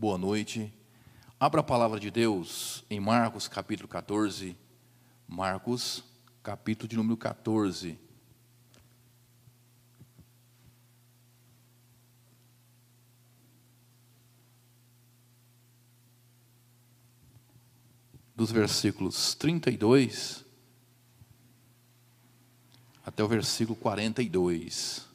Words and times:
boa 0.00 0.16
noite. 0.16 0.72
Abra 1.38 1.60
a 1.60 1.62
palavra 1.62 2.00
de 2.00 2.10
Deus 2.10 2.86
em 2.88 2.98
Marcos 2.98 3.46
capítulo 3.46 3.86
14. 3.86 4.56
Marcos, 5.28 6.02
capítulo 6.42 6.88
de 6.88 6.96
número 6.96 7.18
14. 7.18 7.98
Dos 18.34 18.50
versículos 18.50 19.34
32 19.34 20.46
até 23.04 23.22
o 23.22 23.28
versículo 23.28 23.76
42. 23.76 25.06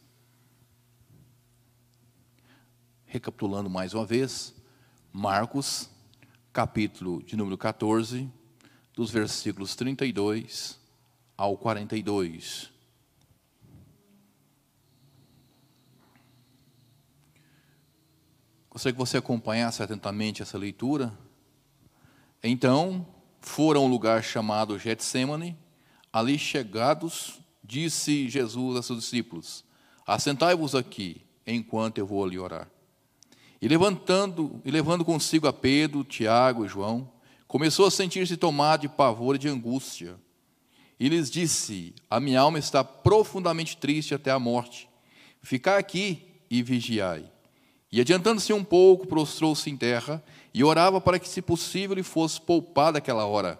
Recapitulando 3.08 3.68
mais 3.68 3.96
uma 3.96 4.06
vez, 4.06 4.55
Marcos, 5.18 5.90
capítulo 6.52 7.24
de 7.24 7.38
número 7.38 7.58
14, 7.58 8.30
dos 8.94 9.10
versículos 9.10 9.74
32 9.74 10.78
ao 11.38 11.58
42. 11.58 12.70
Gostaria 18.70 18.92
que 18.92 19.00
você 19.00 19.16
acompanhasse 19.16 19.82
atentamente 19.82 20.42
essa 20.42 20.58
leitura. 20.58 21.18
Então, 22.44 23.08
foram 23.40 23.84
a 23.84 23.86
um 23.86 23.88
lugar 23.88 24.22
chamado 24.22 24.78
Getsemane, 24.78 25.58
ali 26.12 26.38
chegados, 26.38 27.40
disse 27.64 28.28
Jesus 28.28 28.76
a 28.76 28.82
seus 28.82 29.00
discípulos: 29.00 29.64
Assentai-vos 30.06 30.76
aqui, 30.76 31.26
enquanto 31.48 32.00
eu 32.00 32.06
vou 32.06 32.26
ali 32.26 32.38
orar. 32.38 32.75
E 33.62 33.68
levantando 33.68 34.62
e 34.64 34.72
levando 34.72 35.06
consigo 35.06 35.48
a 35.48 35.54
Pedro, 35.54 36.04
Tiago 36.04 36.66
e 36.66 36.68
João, 36.68 37.10
começou 37.48 37.86
a 37.86 37.92
sentir-se 37.92 38.38
tomado 38.38 38.82
de 38.82 38.90
pavor 38.90 39.36
e 39.36 39.40
de 39.40 39.48
angústia. 39.48 40.16
E 41.00 41.10
lhes 41.10 41.30
disse: 41.30 41.94
A 42.10 42.20
minha 42.20 42.40
alma 42.40 42.60
está 42.60 42.84
profundamente 42.84 43.78
triste 43.78 44.14
até 44.14 44.32
a 44.32 44.40
morte. 44.40 44.90
Ficai 45.42 45.78
aqui 45.78 46.24
e 46.50 46.62
vigiai. 46.62 47.26
E 47.92 48.02
adiantando-se 48.02 48.52
um 48.52 48.64
pouco, 48.64 49.08
prostrou-se 49.08 49.70
em 49.70 49.78
terra 49.78 50.24
e 50.54 50.64
orava 50.64 51.00
para 51.00 51.20
que, 51.20 51.30
se 51.30 51.42
possível, 51.42 51.96
lhe 51.96 52.04
fosse 52.04 52.42
poupada 52.42 52.98
aquela 52.98 53.26
hora. 53.26 53.60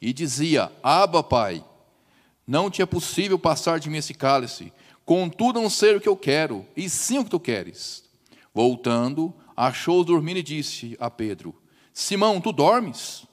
E 0.00 0.12
dizia: 0.12 0.72
Aba, 0.82 1.22
Pai, 1.22 1.64
não 2.46 2.70
te 2.70 2.82
é 2.82 2.86
possível 2.86 3.38
passar 3.38 3.78
de 3.78 3.90
mim 3.90 3.98
esse 3.98 4.14
cálice, 4.14 4.72
contudo 5.04 5.60
não 5.60 5.70
ser 5.70 5.96
o 5.96 6.00
que 6.00 6.08
eu 6.08 6.16
quero, 6.16 6.66
e 6.76 6.88
sim 6.88 7.18
o 7.18 7.24
que 7.24 7.30
tu 7.30 7.40
queres. 7.40 8.05
Voltando, 8.56 9.34
achou-os 9.54 10.06
dormindo 10.06 10.38
e 10.38 10.42
disse 10.42 10.96
a 10.98 11.10
Pedro: 11.10 11.54
Simão, 11.92 12.40
tu 12.40 12.52
dormes? 12.52 13.26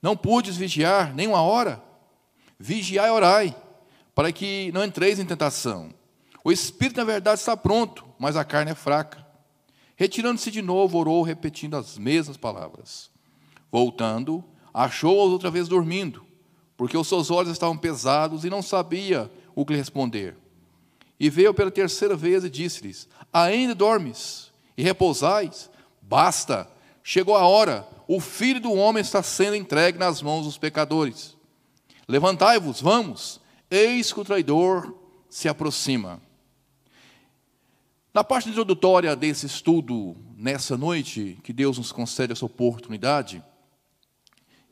Não 0.00 0.16
pudes 0.16 0.56
vigiar 0.56 1.14
nem 1.14 1.26
uma 1.26 1.42
hora? 1.42 1.84
Vigiai 2.58 3.08
e 3.08 3.12
orai, 3.12 3.56
para 4.14 4.32
que 4.32 4.72
não 4.72 4.82
entreis 4.82 5.18
em 5.18 5.26
tentação. 5.26 5.92
O 6.42 6.50
espírito, 6.50 6.96
na 6.96 7.04
verdade, 7.04 7.38
está 7.38 7.54
pronto, 7.54 8.06
mas 8.18 8.34
a 8.34 8.42
carne 8.42 8.70
é 8.70 8.74
fraca. 8.74 9.26
Retirando-se 9.94 10.50
de 10.50 10.62
novo, 10.62 10.96
orou, 10.96 11.22
repetindo 11.22 11.76
as 11.76 11.98
mesmas 11.98 12.38
palavras. 12.38 13.10
Voltando, 13.70 14.42
achou-os 14.72 15.32
outra 15.32 15.50
vez 15.50 15.68
dormindo 15.68 16.24
porque 16.78 16.96
os 16.96 17.08
seus 17.08 17.30
olhos 17.30 17.52
estavam 17.52 17.76
pesados 17.76 18.42
e 18.42 18.48
não 18.48 18.62
sabia 18.62 19.30
o 19.54 19.66
que 19.66 19.74
lhe 19.74 19.78
responder. 19.78 20.34
E 21.20 21.28
veio 21.28 21.52
pela 21.52 21.70
terceira 21.70 22.16
vez 22.16 22.42
e 22.42 22.48
disse-lhes: 22.48 23.06
Ainda 23.32 23.74
dormes 23.74 24.50
e 24.76 24.82
repousais? 24.82 25.70
Basta, 26.02 26.70
chegou 27.02 27.36
a 27.36 27.46
hora, 27.46 27.86
o 28.08 28.18
filho 28.18 28.60
do 28.60 28.72
homem 28.72 29.00
está 29.00 29.22
sendo 29.22 29.54
entregue 29.54 29.98
nas 29.98 30.20
mãos 30.20 30.44
dos 30.44 30.58
pecadores. 30.58 31.36
Levantai-vos, 32.08 32.80
vamos, 32.80 33.40
eis 33.70 34.12
que 34.12 34.18
o 34.18 34.24
traidor 34.24 34.92
se 35.28 35.48
aproxima. 35.48 36.20
Na 38.12 38.24
parte 38.24 38.48
introdutória 38.48 39.14
desse 39.14 39.46
estudo, 39.46 40.16
nessa 40.36 40.76
noite, 40.76 41.38
que 41.44 41.52
Deus 41.52 41.78
nos 41.78 41.92
concede 41.92 42.32
essa 42.32 42.44
oportunidade, 42.44 43.40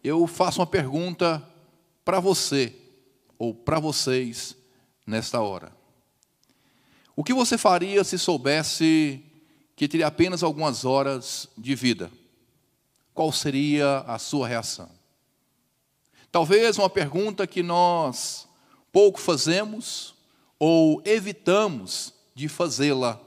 eu 0.02 0.26
faço 0.26 0.60
uma 0.60 0.66
pergunta 0.66 1.40
para 2.04 2.19
você 2.19 2.75
ou 3.38 3.54
para 3.54 3.78
vocês 3.78 4.56
nesta 5.06 5.40
hora. 5.40 5.77
O 7.18 7.24
que 7.24 7.34
você 7.34 7.58
faria 7.58 8.04
se 8.04 8.16
soubesse 8.16 9.20
que 9.74 9.88
teria 9.88 10.06
apenas 10.06 10.44
algumas 10.44 10.84
horas 10.84 11.48
de 11.58 11.74
vida? 11.74 12.12
Qual 13.12 13.32
seria 13.32 14.04
a 14.06 14.20
sua 14.20 14.46
reação? 14.46 14.88
Talvez 16.30 16.78
uma 16.78 16.88
pergunta 16.88 17.44
que 17.44 17.60
nós 17.60 18.46
pouco 18.92 19.18
fazemos 19.18 20.14
ou 20.60 21.02
evitamos 21.04 22.14
de 22.36 22.48
fazê-la, 22.48 23.20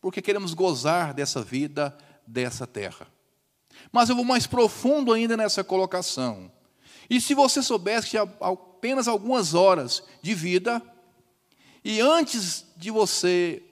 porque 0.00 0.22
queremos 0.22 0.54
gozar 0.54 1.12
dessa 1.12 1.42
vida, 1.42 1.98
dessa 2.24 2.64
terra. 2.64 3.08
Mas 3.90 4.08
eu 4.08 4.14
vou 4.14 4.24
mais 4.24 4.46
profundo 4.46 5.12
ainda 5.12 5.36
nessa 5.36 5.64
colocação. 5.64 6.48
E 7.10 7.20
se 7.20 7.34
você 7.34 7.60
soubesse 7.60 8.08
que 8.08 8.16
apenas 8.16 9.08
algumas 9.08 9.52
horas 9.52 10.04
de 10.22 10.32
vida, 10.32 10.80
e 11.88 12.00
antes 12.00 12.64
de 12.76 12.90
você 12.90 13.62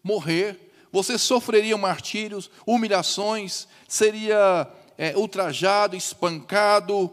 morrer, 0.00 0.70
você 0.92 1.18
sofreria 1.18 1.76
martírios, 1.76 2.48
humilhações, 2.64 3.66
seria 3.88 4.72
é, 4.96 5.16
ultrajado, 5.16 5.96
espancado, 5.96 7.12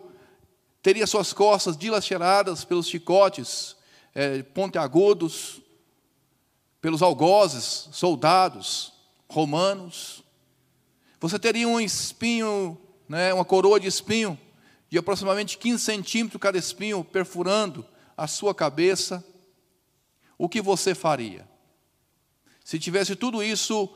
teria 0.80 1.08
suas 1.08 1.34
costas 1.34 1.76
dilaceradas 1.76 2.64
pelos 2.64 2.88
chicotes 2.88 3.76
é, 4.14 4.44
pontiagudos, 4.44 5.60
pelos 6.80 7.02
algozes, 7.02 7.90
soldados 7.92 8.94
romanos. 9.28 10.24
Você 11.20 11.40
teria 11.40 11.68
um 11.68 11.80
espinho, 11.80 12.80
né, 13.10 13.34
uma 13.34 13.44
coroa 13.44 13.80
de 13.80 13.88
espinho 13.88 14.40
de 14.92 15.00
aproximadamente 15.00 15.58
15 15.58 15.84
centímetros 15.84 16.40
cada 16.40 16.60
espinho 16.60 17.04
perfurando 17.04 17.84
a 18.16 18.28
sua 18.28 18.54
cabeça, 18.54 19.26
o 20.42 20.50
que 20.50 20.60
você 20.60 20.96
faria? 20.96 21.48
Se 22.66 22.80
tivesse 22.80 23.16
tudo 23.16 23.44
isso 23.44 23.88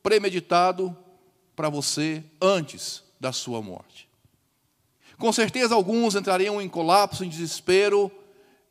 premeditado 0.00 0.96
para 1.56 1.68
você 1.68 2.22
antes 2.40 3.02
da 3.18 3.32
sua 3.32 3.60
morte. 3.60 4.08
Com 5.18 5.32
certeza 5.32 5.74
alguns 5.74 6.14
entrariam 6.14 6.62
em 6.62 6.68
colapso, 6.68 7.24
em 7.24 7.28
desespero, 7.28 8.12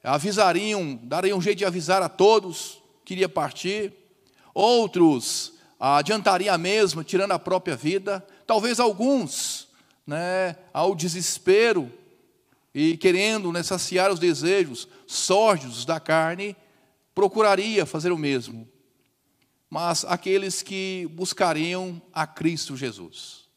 avisariam, 0.01 0.97
dariam 1.03 1.38
um 1.38 1.41
jeito 1.41 1.57
de 1.57 1.65
avisar 1.65 2.01
a 2.01 2.07
todos 2.07 2.81
que 3.03 3.13
iria 3.13 3.27
partir. 3.27 3.91
Outros 4.53 5.51
adiantariam 5.77 6.55
a 6.55 6.57
mesma, 6.57 7.03
tirando 7.03 7.33
a 7.33 7.39
própria 7.39 7.75
vida. 7.75 8.25
Talvez 8.45 8.79
alguns 8.79 9.67
né, 10.07 10.55
ao 10.71 10.95
desespero 10.95 11.91
e 12.73 12.95
querendo 12.95 13.51
né, 13.51 13.63
saciar 13.63 14.13
os 14.13 14.19
desejos 14.19 14.88
sórdidos 15.05 15.83
da 15.83 15.99
carne, 15.99 16.55
procuraria 17.17 17.83
fazer 17.83 18.11
o 18.11 18.17
mesmo. 18.17 18.69
Mas 19.67 20.05
aqueles 20.05 20.61
que 20.61 21.09
buscariam 21.13 22.00
a 22.13 22.28
Cristo 22.28 22.78
Jesus. 22.78 23.50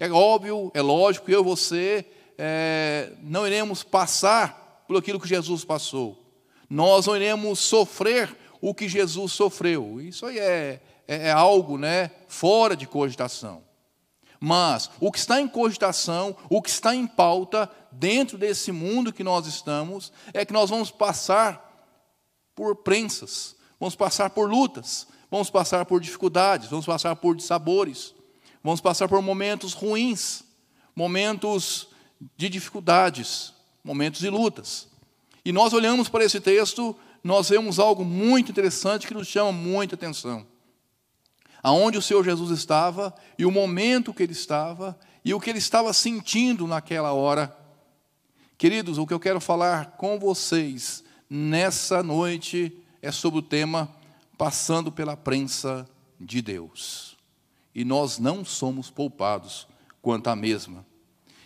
É 0.00 0.10
óbvio, 0.10 0.72
é 0.74 0.82
lógico, 0.82 1.30
eu 1.30 1.40
e 1.40 1.44
você 1.44 2.04
é, 2.36 3.12
não 3.22 3.46
iremos 3.46 3.84
passar 3.84 4.82
por 4.88 4.96
aquilo 4.96 5.20
que 5.20 5.28
Jesus 5.28 5.64
passou. 5.64 6.20
Nós 6.68 7.06
não 7.06 7.14
iremos 7.14 7.60
sofrer 7.60 8.36
o 8.60 8.74
que 8.74 8.88
Jesus 8.88 9.30
sofreu. 9.30 10.00
Isso 10.00 10.26
aí 10.26 10.40
é, 10.40 10.82
é, 11.06 11.28
é 11.28 11.30
algo 11.30 11.78
né, 11.78 12.10
fora 12.26 12.74
de 12.74 12.88
cogitação. 12.88 13.62
Mas 14.40 14.90
o 14.98 15.12
que 15.12 15.18
está 15.18 15.40
em 15.40 15.46
cogitação, 15.46 16.36
o 16.50 16.60
que 16.60 16.70
está 16.70 16.92
em 16.92 17.06
pauta 17.06 17.70
dentro 17.92 18.36
desse 18.36 18.72
mundo 18.72 19.12
que 19.12 19.22
nós 19.22 19.46
estamos, 19.46 20.12
é 20.32 20.44
que 20.44 20.52
nós 20.52 20.70
vamos 20.70 20.90
passar 20.90 21.63
por 22.54 22.76
prensas, 22.76 23.56
vamos 23.78 23.94
passar 23.94 24.30
por 24.30 24.48
lutas, 24.48 25.06
vamos 25.30 25.50
passar 25.50 25.84
por 25.84 26.00
dificuldades, 26.00 26.68
vamos 26.68 26.86
passar 26.86 27.16
por 27.16 27.36
dissabores, 27.36 28.14
vamos 28.62 28.80
passar 28.80 29.08
por 29.08 29.20
momentos 29.20 29.72
ruins, 29.72 30.44
momentos 30.94 31.88
de 32.36 32.48
dificuldades, 32.48 33.52
momentos 33.82 34.20
de 34.20 34.30
lutas. 34.30 34.88
E 35.44 35.52
nós 35.52 35.72
olhamos 35.72 36.08
para 36.08 36.24
esse 36.24 36.40
texto, 36.40 36.96
nós 37.22 37.48
vemos 37.48 37.78
algo 37.78 38.04
muito 38.04 38.50
interessante 38.50 39.06
que 39.06 39.14
nos 39.14 39.26
chama 39.26 39.52
muita 39.52 39.94
atenção 39.94 40.46
aonde 41.64 41.96
o 41.96 42.02
Senhor 42.02 42.22
Jesus 42.22 42.50
estava 42.50 43.14
e 43.38 43.46
o 43.46 43.50
momento 43.50 44.12
que 44.12 44.22
ele 44.22 44.34
estava 44.34 44.98
e 45.24 45.32
o 45.32 45.40
que 45.40 45.48
ele 45.48 45.58
estava 45.58 45.94
sentindo 45.94 46.66
naquela 46.66 47.14
hora. 47.14 47.56
Queridos, 48.58 48.98
o 48.98 49.06
que 49.06 49.14
eu 49.14 49.18
quero 49.18 49.40
falar 49.40 49.92
com 49.92 50.18
vocês 50.18 51.02
nessa 51.28 52.02
noite 52.02 52.72
é 53.00 53.10
sobre 53.10 53.38
o 53.40 53.42
tema 53.42 53.94
passando 54.36 54.90
pela 54.90 55.16
prensa 55.16 55.88
de 56.20 56.40
Deus. 56.40 57.16
e 57.74 57.84
nós 57.84 58.18
não 58.18 58.44
somos 58.44 58.88
poupados 58.88 59.66
quanto 60.00 60.28
à 60.28 60.36
mesma. 60.36 60.86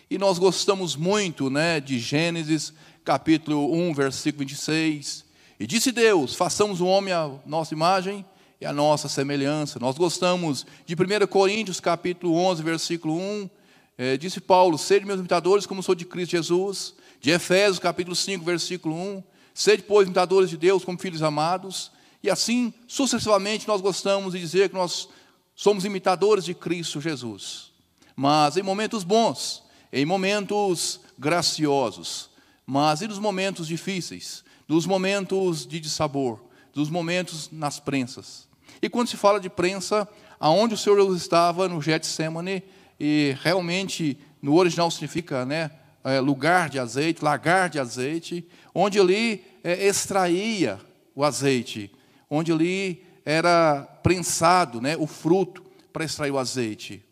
E 0.09 0.17
nós 0.17 0.37
gostamos 0.37 0.95
muito 0.95 1.49
né, 1.49 1.79
de 1.79 1.97
Gênesis, 1.97 2.71
capítulo 3.03 3.73
1, 3.73 3.93
versículo 3.93 4.45
26. 4.45 5.25
E 5.59 5.65
disse 5.65 5.91
Deus: 5.91 6.35
façamos 6.35 6.81
o 6.81 6.85
homem 6.85 7.13
à 7.13 7.31
nossa 7.45 7.73
imagem 7.73 8.23
e 8.61 8.65
à 8.65 8.73
nossa 8.73 9.09
semelhança. 9.09 9.79
Nós 9.79 9.97
gostamos 9.97 10.65
de 10.85 10.93
1 10.93 11.27
Coríntios, 11.27 11.79
capítulo 11.79 12.35
11, 12.35 12.61
versículo 12.63 13.17
1. 13.17 13.49
É, 13.97 14.17
disse 14.17 14.39
Paulo: 14.39 14.77
Sede 14.77 15.05
meus 15.05 15.19
imitadores, 15.19 15.65
como 15.65 15.81
sou 15.81 15.95
de 15.95 16.05
Cristo 16.05 16.31
Jesus. 16.31 16.93
De 17.19 17.31
Efésios, 17.31 17.79
capítulo 17.79 18.15
5, 18.15 18.45
versículo 18.45 18.95
1. 18.95 19.23
Sede, 19.53 19.83
pois, 19.83 20.07
imitadores 20.07 20.49
de 20.49 20.57
Deus 20.57 20.83
como 20.83 20.97
filhos 20.97 21.21
amados. 21.21 21.91
E 22.21 22.29
assim, 22.29 22.73
sucessivamente, 22.87 23.67
nós 23.67 23.81
gostamos 23.81 24.33
de 24.33 24.39
dizer 24.39 24.69
que 24.69 24.75
nós 24.75 25.09
somos 25.55 25.85
imitadores 25.85 26.45
de 26.45 26.53
Cristo 26.53 27.01
Jesus. 27.01 27.71
Mas 28.15 28.57
em 28.57 28.63
momentos 28.63 29.03
bons, 29.03 29.63
em 29.91 30.05
momentos 30.05 30.99
graciosos, 31.17 32.29
mas 32.65 33.01
e 33.01 33.07
nos 33.07 33.19
momentos 33.19 33.67
difíceis, 33.67 34.43
nos 34.67 34.85
momentos 34.85 35.65
de 35.65 35.79
dissabor, 35.79 36.39
dos 36.73 36.89
momentos 36.89 37.49
nas 37.51 37.79
prensas. 37.79 38.47
E 38.81 38.87
quando 38.87 39.07
se 39.07 39.17
fala 39.17 39.39
de 39.39 39.49
prensa, 39.49 40.07
aonde 40.39 40.75
o 40.75 40.77
Senhor 40.77 41.15
estava 41.15 41.67
no 41.67 41.81
Getsemane, 41.81 42.63
e 42.99 43.35
realmente 43.41 44.17
no 44.41 44.55
original 44.55 44.91
significa 44.91 45.45
né, 45.45 45.71
é, 46.03 46.19
lugar 46.19 46.69
de 46.69 46.79
azeite, 46.79 47.23
lagar 47.23 47.69
de 47.69 47.79
azeite, 47.79 48.47
onde 48.73 48.99
ali 48.99 49.43
é, 49.63 49.87
extraía 49.87 50.79
o 51.15 51.23
azeite, 51.23 51.91
onde 52.29 52.51
ali 52.51 53.03
era 53.25 53.81
prensado 54.01 54.81
né, 54.81 54.95
o 54.97 55.05
fruto 55.05 55.63
para 55.91 56.05
extrair 56.05 56.31
o 56.31 56.39
azeite. 56.39 57.03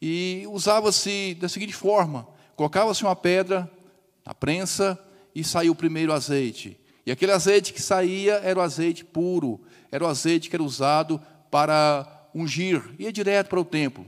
E 0.00 0.44
usava-se 0.48 1.34
da 1.34 1.48
seguinte 1.48 1.74
forma: 1.74 2.26
colocava-se 2.54 3.02
uma 3.02 3.16
pedra 3.16 3.70
na 4.24 4.32
prensa 4.32 4.98
e 5.34 5.42
saiu 5.42 5.72
o 5.72 5.76
primeiro 5.76 6.12
azeite. 6.12 6.78
E 7.04 7.10
aquele 7.10 7.32
azeite 7.32 7.72
que 7.72 7.80
saía 7.80 8.34
era 8.44 8.58
o 8.58 8.62
azeite 8.62 9.04
puro, 9.04 9.60
era 9.90 10.04
o 10.04 10.06
azeite 10.06 10.50
que 10.50 10.56
era 10.56 10.62
usado 10.62 11.20
para 11.50 12.28
ungir, 12.34 12.82
ia 12.98 13.12
direto 13.12 13.48
para 13.48 13.60
o 13.60 13.64
templo. 13.64 14.06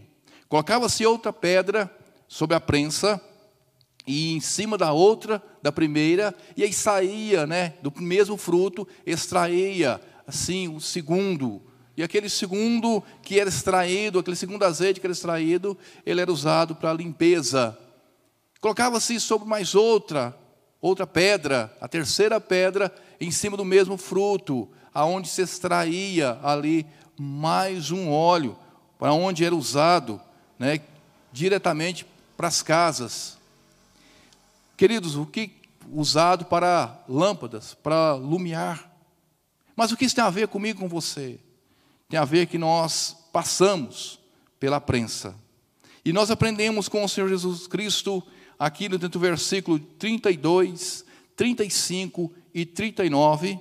Colocava-se 0.48 1.06
outra 1.06 1.32
pedra 1.32 1.90
sobre 2.28 2.54
a 2.56 2.60
prensa, 2.60 3.20
e 4.06 4.32
em 4.32 4.40
cima 4.40 4.78
da 4.78 4.92
outra, 4.92 5.42
da 5.62 5.70
primeira, 5.70 6.34
e 6.56 6.62
aí 6.62 6.72
saía, 6.72 7.46
né, 7.46 7.74
do 7.82 7.92
mesmo 8.00 8.36
fruto, 8.36 8.86
extraía 9.04 10.00
assim 10.26 10.68
o 10.68 10.80
segundo. 10.80 11.62
E 11.96 12.02
aquele 12.02 12.28
segundo 12.28 13.02
que 13.22 13.38
era 13.38 13.48
extraído, 13.48 14.18
aquele 14.18 14.36
segundo 14.36 14.64
azeite 14.64 15.00
que 15.00 15.06
era 15.06 15.12
extraído, 15.12 15.76
ele 16.06 16.20
era 16.20 16.32
usado 16.32 16.74
para 16.74 16.92
limpeza. 16.92 17.76
Colocava-se 18.60 19.18
sobre 19.20 19.48
mais 19.48 19.74
outra, 19.74 20.36
outra 20.80 21.06
pedra, 21.06 21.76
a 21.80 21.88
terceira 21.88 22.40
pedra, 22.40 22.94
em 23.20 23.30
cima 23.30 23.56
do 23.56 23.64
mesmo 23.64 23.96
fruto, 23.98 24.68
aonde 24.94 25.28
se 25.28 25.42
extraía 25.42 26.38
ali 26.42 26.86
mais 27.18 27.90
um 27.90 28.10
óleo, 28.10 28.56
para 28.98 29.12
onde 29.12 29.44
era 29.44 29.54
usado, 29.54 30.20
né, 30.58 30.80
diretamente 31.32 32.06
para 32.36 32.48
as 32.48 32.62
casas. 32.62 33.39
Queridos, 34.80 35.14
o 35.14 35.26
que 35.26 35.50
usado 35.92 36.46
para 36.46 37.04
lâmpadas, 37.06 37.74
para 37.74 38.14
lumiar. 38.14 38.90
Mas 39.76 39.92
o 39.92 39.96
que 39.96 40.06
isso 40.06 40.14
tem 40.14 40.24
a 40.24 40.30
ver 40.30 40.48
comigo 40.48 40.80
com 40.80 40.88
você? 40.88 41.38
Tem 42.08 42.18
a 42.18 42.24
ver 42.24 42.46
que 42.46 42.56
nós 42.56 43.14
passamos 43.30 44.18
pela 44.58 44.80
prensa. 44.80 45.34
E 46.02 46.14
nós 46.14 46.30
aprendemos 46.30 46.88
com 46.88 47.04
o 47.04 47.08
Senhor 47.10 47.28
Jesus 47.28 47.66
Cristo 47.66 48.26
aqui 48.58 48.88
dentro 48.88 49.10
do 49.10 49.20
versículo 49.20 49.78
32, 49.78 51.04
35 51.36 52.32
e 52.54 52.64
39, 52.64 53.60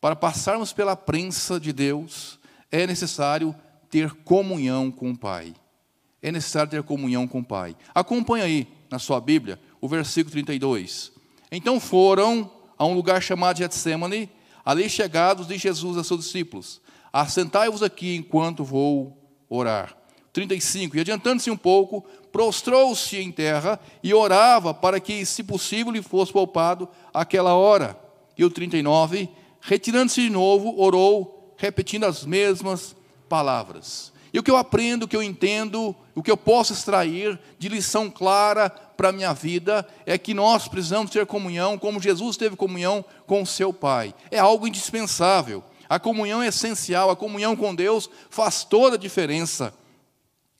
para 0.00 0.16
passarmos 0.16 0.72
pela 0.72 0.96
prensa 0.96 1.60
de 1.60 1.72
Deus, 1.72 2.40
é 2.72 2.88
necessário 2.88 3.54
ter 3.88 4.10
comunhão 4.24 4.90
com 4.90 5.12
o 5.12 5.16
Pai. 5.16 5.54
É 6.20 6.32
necessário 6.32 6.72
ter 6.72 6.82
comunhão 6.82 7.28
com 7.28 7.38
o 7.38 7.44
Pai. 7.44 7.76
Acompanhe 7.94 8.42
aí 8.42 8.68
na 8.90 8.98
sua 8.98 9.20
Bíblia 9.20 9.60
o 9.84 9.88
versículo 9.88 10.32
32. 10.32 11.12
Então 11.52 11.78
foram 11.78 12.50
a 12.78 12.86
um 12.86 12.94
lugar 12.94 13.22
chamado 13.22 13.58
Getsemane, 13.58 14.30
ali 14.64 14.88
chegados 14.88 15.46
de 15.46 15.58
Jesus 15.58 15.98
a 15.98 16.02
seus 16.02 16.24
discípulos. 16.24 16.80
Assentai-vos 17.12 17.82
aqui 17.82 18.16
enquanto 18.16 18.64
vou 18.64 19.14
orar. 19.46 19.94
35. 20.32 20.96
E 20.96 21.00
adiantando-se 21.00 21.50
um 21.50 21.56
pouco, 21.56 22.02
prostrou-se 22.32 23.14
em 23.18 23.30
terra 23.30 23.78
e 24.02 24.14
orava 24.14 24.72
para 24.72 24.98
que, 24.98 25.26
se 25.26 25.42
possível, 25.42 25.92
lhe 25.92 26.00
fosse 26.00 26.32
poupado 26.32 26.88
aquela 27.12 27.52
hora. 27.52 27.94
E 28.38 28.42
o 28.42 28.48
39, 28.48 29.28
retirando-se 29.60 30.22
de 30.22 30.30
novo, 30.30 30.80
orou, 30.80 31.54
repetindo 31.58 32.04
as 32.04 32.24
mesmas 32.24 32.96
palavras. 33.28 34.13
E 34.34 34.38
o 34.40 34.42
que 34.42 34.50
eu 34.50 34.56
aprendo, 34.56 35.04
o 35.04 35.08
que 35.08 35.14
eu 35.14 35.22
entendo, 35.22 35.94
o 36.12 36.20
que 36.20 36.28
eu 36.28 36.36
posso 36.36 36.72
extrair 36.72 37.38
de 37.56 37.68
lição 37.68 38.10
clara 38.10 38.68
para 38.68 39.10
a 39.10 39.12
minha 39.12 39.32
vida 39.32 39.86
é 40.04 40.18
que 40.18 40.34
nós 40.34 40.66
precisamos 40.66 41.12
ter 41.12 41.24
comunhão, 41.24 41.78
como 41.78 42.02
Jesus 42.02 42.36
teve 42.36 42.56
comunhão 42.56 43.04
com 43.28 43.42
o 43.42 43.46
seu 43.46 43.72
Pai. 43.72 44.12
É 44.32 44.40
algo 44.40 44.66
indispensável. 44.66 45.62
A 45.88 46.00
comunhão 46.00 46.42
é 46.42 46.48
essencial, 46.48 47.10
a 47.10 47.16
comunhão 47.16 47.54
com 47.54 47.72
Deus 47.72 48.10
faz 48.28 48.64
toda 48.64 48.96
a 48.96 48.98
diferença. 48.98 49.72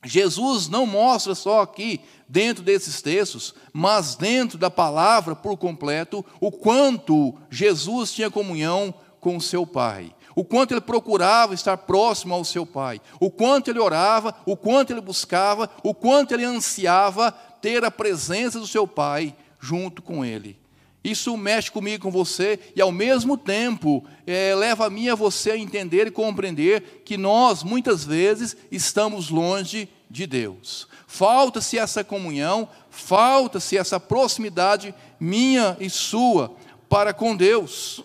Jesus 0.04 0.68
não 0.68 0.86
mostra 0.86 1.34
só 1.34 1.60
aqui, 1.62 2.00
dentro 2.28 2.62
desses 2.62 3.02
textos, 3.02 3.56
mas 3.72 4.14
dentro 4.14 4.56
da 4.56 4.70
palavra 4.70 5.34
por 5.34 5.56
completo, 5.56 6.24
o 6.40 6.52
quanto 6.52 7.34
Jesus 7.50 8.12
tinha 8.12 8.30
comunhão 8.30 8.94
com 9.18 9.36
o 9.36 9.40
seu 9.40 9.66
Pai, 9.66 10.14
o 10.34 10.44
quanto 10.44 10.72
ele 10.72 10.80
procurava 10.80 11.54
estar 11.54 11.76
próximo 11.76 12.34
ao 12.34 12.44
seu 12.44 12.66
Pai, 12.66 13.00
o 13.20 13.30
quanto 13.30 13.70
ele 13.70 13.78
orava, 13.78 14.34
o 14.44 14.56
quanto 14.56 14.92
ele 14.92 15.00
buscava, 15.00 15.70
o 15.82 15.94
quanto 15.94 16.34
ele 16.34 16.44
ansiava 16.44 17.32
ter 17.60 17.84
a 17.84 17.90
presença 17.90 18.58
do 18.58 18.66
seu 18.66 18.86
Pai 18.86 19.34
junto 19.60 20.02
com 20.02 20.24
ele. 20.24 20.58
Isso 21.04 21.36
mexe 21.36 21.70
comigo, 21.70 22.04
com 22.04 22.10
você, 22.10 22.58
e 22.74 22.80
ao 22.80 22.90
mesmo 22.90 23.36
tempo 23.36 24.02
é, 24.26 24.54
leva 24.54 24.86
a 24.86 24.90
mim 24.90 25.04
e 25.04 25.10
a 25.10 25.14
você 25.14 25.50
a 25.50 25.58
entender 25.58 26.06
e 26.06 26.10
compreender 26.10 27.02
que 27.04 27.18
nós, 27.18 27.62
muitas 27.62 28.06
vezes, 28.06 28.56
estamos 28.72 29.28
longe 29.28 29.86
de 30.10 30.26
Deus. 30.26 30.88
Falta-se 31.06 31.78
essa 31.78 32.02
comunhão, 32.02 32.66
falta-se 32.88 33.76
essa 33.76 34.00
proximidade 34.00 34.94
minha 35.20 35.76
e 35.78 35.90
sua 35.90 36.54
para 36.88 37.12
com 37.12 37.36
Deus. 37.36 38.02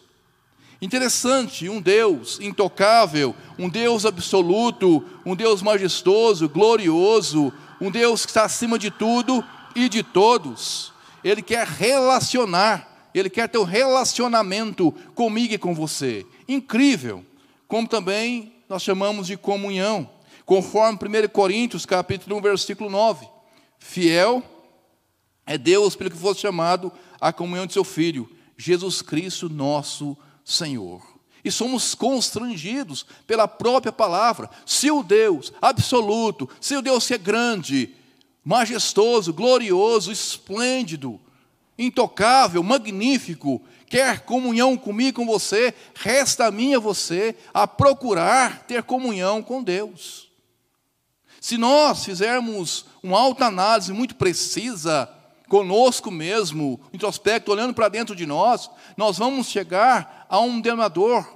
Interessante, 0.81 1.67
um 1.67 1.81
Deus 1.81 2.39
intocável, 2.39 3.35
um 3.57 3.67
Deus 3.67 4.05
absoluto, 4.05 5.03
um 5.25 5.35
Deus 5.35 5.61
majestoso, 5.61 6.47
glorioso, 6.47 7.51
um 7.81 7.91
Deus 7.91 8.25
que 8.25 8.31
está 8.31 8.43
acima 8.43 8.79
de 8.79 8.89
tudo 8.89 9.43
e 9.75 9.89
de 9.89 10.03
todos. 10.03 10.93
Ele 11.23 11.41
quer 11.41 11.67
relacionar 11.67 12.89
ele 13.13 13.29
quer 13.29 13.49
ter 13.49 13.57
um 13.57 13.63
relacionamento 13.63 14.91
comigo 15.15 15.53
e 15.53 15.57
com 15.57 15.73
você. 15.73 16.25
Incrível. 16.47 17.25
Como 17.67 17.87
também 17.87 18.53
nós 18.67 18.83
chamamos 18.83 19.27
de 19.27 19.37
comunhão. 19.37 20.09
Conforme 20.45 20.97
1 20.97 21.27
Coríntios, 21.29 21.85
capítulo 21.85 22.37
1, 22.37 22.41
versículo 22.41 22.89
9. 22.89 23.27
Fiel 23.77 24.43
é 25.45 25.57
Deus 25.57 25.95
pelo 25.95 26.11
que 26.11 26.17
fosse 26.17 26.41
chamado 26.41 26.91
a 27.19 27.33
comunhão 27.33 27.65
de 27.65 27.73
seu 27.73 27.83
Filho, 27.83 28.29
Jesus 28.57 29.01
Cristo, 29.01 29.49
nosso 29.49 30.05
Senhor. 30.05 30.28
E 31.43 31.51
somos 31.51 31.95
constrangidos 31.95 33.05
pela 33.25 33.47
própria 33.47 33.91
palavra. 33.91 34.49
Se 34.65 34.91
o 34.91 35.03
Deus 35.03 35.53
absoluto, 35.61 36.49
se 36.59 36.75
o 36.75 36.81
Deus 36.81 37.07
que 37.07 37.13
é 37.13 37.17
grande, 37.17 37.95
majestoso, 38.43 39.33
glorioso, 39.33 40.11
esplêndido, 40.11 41.19
intocável, 41.77 42.61
magnífico, 42.61 43.61
quer 43.87 44.21
comunhão 44.21 44.75
comigo, 44.75 45.21
com 45.21 45.25
você, 45.25 45.73
resta 45.95 46.47
a 46.47 46.51
mim 46.51 46.71
e 46.71 46.75
a 46.75 46.79
você 46.79 47.35
a 47.53 47.67
procurar 47.67 48.63
ter 48.63 48.83
comunhão 48.83 49.41
com 49.41 49.63
Deus. 49.63 50.29
Se 51.39 51.57
nós 51.57 52.03
fizermos 52.03 52.85
uma 53.01 53.17
alta 53.17 53.45
análise 53.45 53.93
muito 53.93 54.15
precisa 54.15 55.09
conosco 55.49 56.09
mesmo, 56.11 56.79
introspecto, 56.93 57.51
olhando 57.51 57.73
para 57.73 57.89
dentro 57.89 58.15
de 58.15 58.25
nós, 58.25 58.69
nós 58.95 59.17
vamos 59.17 59.47
chegar 59.47 60.25
a 60.29 60.39
um 60.39 60.61
denominador 60.61 61.27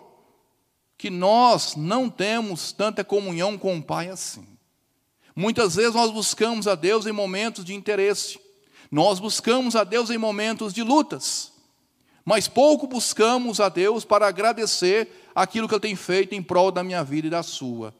que 0.98 1.10
nós 1.10 1.76
não 1.76 2.10
temos 2.10 2.72
tanta 2.72 3.04
comunhão 3.04 3.58
com 3.58 3.76
o 3.76 3.84
Pai 3.84 4.08
assim. 4.08 4.48
Muitas 5.36 5.76
vezes 5.76 5.96
nós 5.96 6.12
buscamos 6.12 6.68
a 6.68 6.76
Deus 6.76 7.08
em 7.08 7.12
momentos 7.12 7.66
de 7.66 7.74
interesse, 7.74 8.40
nós 8.90 9.20
buscamos 9.20 9.76
a 9.76 9.84
Deus 9.84 10.12
em 10.12 10.18
momentos 10.18 10.72
de 10.72 10.84
lutas, 10.84 11.52
mas 12.24 12.48
pouco 12.48 12.88
buscamos 12.88 13.60
a 13.60 13.68
Deus 13.68 14.06
para 14.06 14.28
agradecer 14.28 15.10
aquilo 15.34 15.68
que 15.68 15.74
Ele 15.74 15.82
tem 15.82 15.96
feito 15.96 16.36
em 16.36 16.44
prol 16.44 16.72
da 16.72 16.84
minha 16.84 17.04
vida 17.04 17.28
e 17.28 17.32
da 17.32 17.42
sua. 17.42 17.94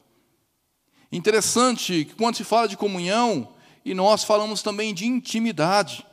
Interessante 1.10 2.04
que 2.04 2.14
quando 2.14 2.36
se 2.36 2.44
fala 2.44 2.68
de 2.68 2.76
comunhão, 2.76 3.52
e 3.84 3.94
nós 3.94 4.24
falamos 4.24 4.62
também 4.62 4.94
de 4.94 5.06
intimidade. 5.06 6.06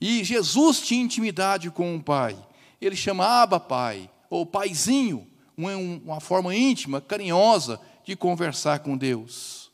E 0.00 0.24
Jesus 0.24 0.80
tinha 0.80 1.02
intimidade 1.02 1.70
com 1.70 1.94
o 1.94 2.02
Pai. 2.02 2.36
Ele 2.80 2.96
chamava 2.96 3.60
Pai, 3.60 4.10
ou 4.28 4.46
Paizinho, 4.46 5.26
uma 5.56 6.20
forma 6.20 6.54
íntima, 6.54 7.00
carinhosa 7.00 7.80
de 8.04 8.16
conversar 8.16 8.80
com 8.80 8.96
Deus. 8.96 9.70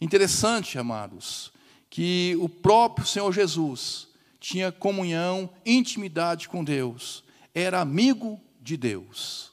Interessante, 0.00 0.78
amados, 0.78 1.50
que 1.88 2.36
o 2.40 2.48
próprio 2.48 3.06
Senhor 3.06 3.32
Jesus 3.32 4.08
tinha 4.38 4.70
comunhão, 4.70 5.50
intimidade 5.64 6.48
com 6.48 6.62
Deus, 6.62 7.24
era 7.54 7.80
amigo 7.80 8.40
de 8.60 8.76
Deus. 8.76 9.50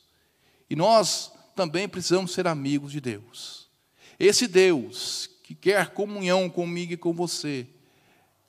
E 0.70 0.76
nós 0.76 1.32
também 1.56 1.88
precisamos 1.88 2.34
ser 2.34 2.48
amigos 2.48 2.92
de 2.92 3.00
Deus. 3.00 3.68
Esse 4.20 4.48
Deus 4.48 5.30
que 5.46 5.54
quer 5.54 5.92
comunhão 5.92 6.50
comigo 6.50 6.94
e 6.94 6.98
com 6.98 7.14
você, 7.14 7.68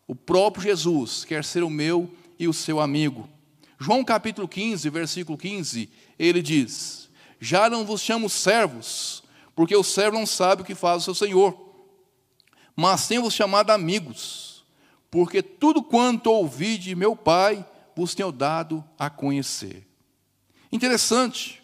o 0.08 0.14
próprio 0.14 0.62
Jesus 0.62 1.26
quer 1.26 1.44
ser 1.44 1.62
o 1.62 1.68
meu 1.68 2.10
e 2.38 2.48
o 2.48 2.54
seu 2.54 2.80
amigo. 2.80 3.28
João 3.78 4.02
capítulo 4.02 4.48
15, 4.48 4.88
versículo 4.88 5.36
15, 5.36 5.90
ele 6.18 6.40
diz: 6.40 7.10
Já 7.38 7.68
não 7.68 7.84
vos 7.84 8.00
chamo 8.00 8.30
servos, 8.30 9.22
porque 9.54 9.76
o 9.76 9.82
servo 9.82 10.16
não 10.16 10.24
sabe 10.24 10.62
o 10.62 10.64
que 10.64 10.74
faz 10.74 11.02
o 11.02 11.04
seu 11.04 11.14
senhor, 11.14 11.54
mas 12.74 13.06
tenho-vos 13.06 13.34
chamado 13.34 13.72
amigos, 13.72 14.64
porque 15.10 15.42
tudo 15.42 15.82
quanto 15.82 16.30
ouvi 16.30 16.78
de 16.78 16.94
meu 16.94 17.14
Pai 17.14 17.62
vos 17.94 18.14
tenho 18.14 18.32
dado 18.32 18.82
a 18.98 19.10
conhecer. 19.10 19.86
Interessante. 20.72 21.62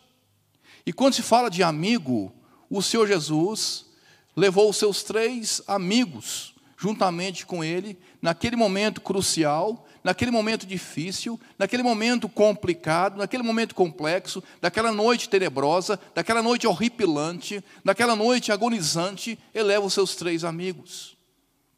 E 0.85 0.93
quando 0.93 1.15
se 1.15 1.23
fala 1.23 1.49
de 1.49 1.62
amigo, 1.62 2.35
o 2.69 2.83
Senhor 2.83 3.09
Jesus 3.09 3.91
levou 4.37 4.71
os 4.71 4.77
seus 4.77 5.03
três 5.03 5.61
amigos 5.67 6.53
juntamente 6.83 7.47
com 7.47 7.62
ele, 7.62 7.97
naquele 8.21 8.57
momento 8.57 9.01
crucial, 9.01 9.87
naquele 10.03 10.33
momento 10.33 10.67
difícil, 10.67 11.39
naquele 11.57 11.81
momento 11.81 12.29
complicado, 12.29 13.17
naquele 13.19 13.45
momento 13.45 13.73
complexo, 13.73 14.43
daquela 14.61 14.91
noite 14.91 15.29
tenebrosa, 15.29 15.97
daquela 16.12 16.43
noite 16.43 16.67
horripilante, 16.67 17.62
daquela 17.85 18.17
noite 18.17 18.51
agonizante, 18.51 19.39
ele 19.55 19.65
leva 19.65 19.87
os 19.87 19.93
seus 19.95 20.17
três 20.17 20.43
amigos, 20.43 21.17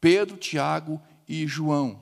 Pedro, 0.01 0.37
Tiago 0.37 0.99
e 1.29 1.45
João. 1.45 2.01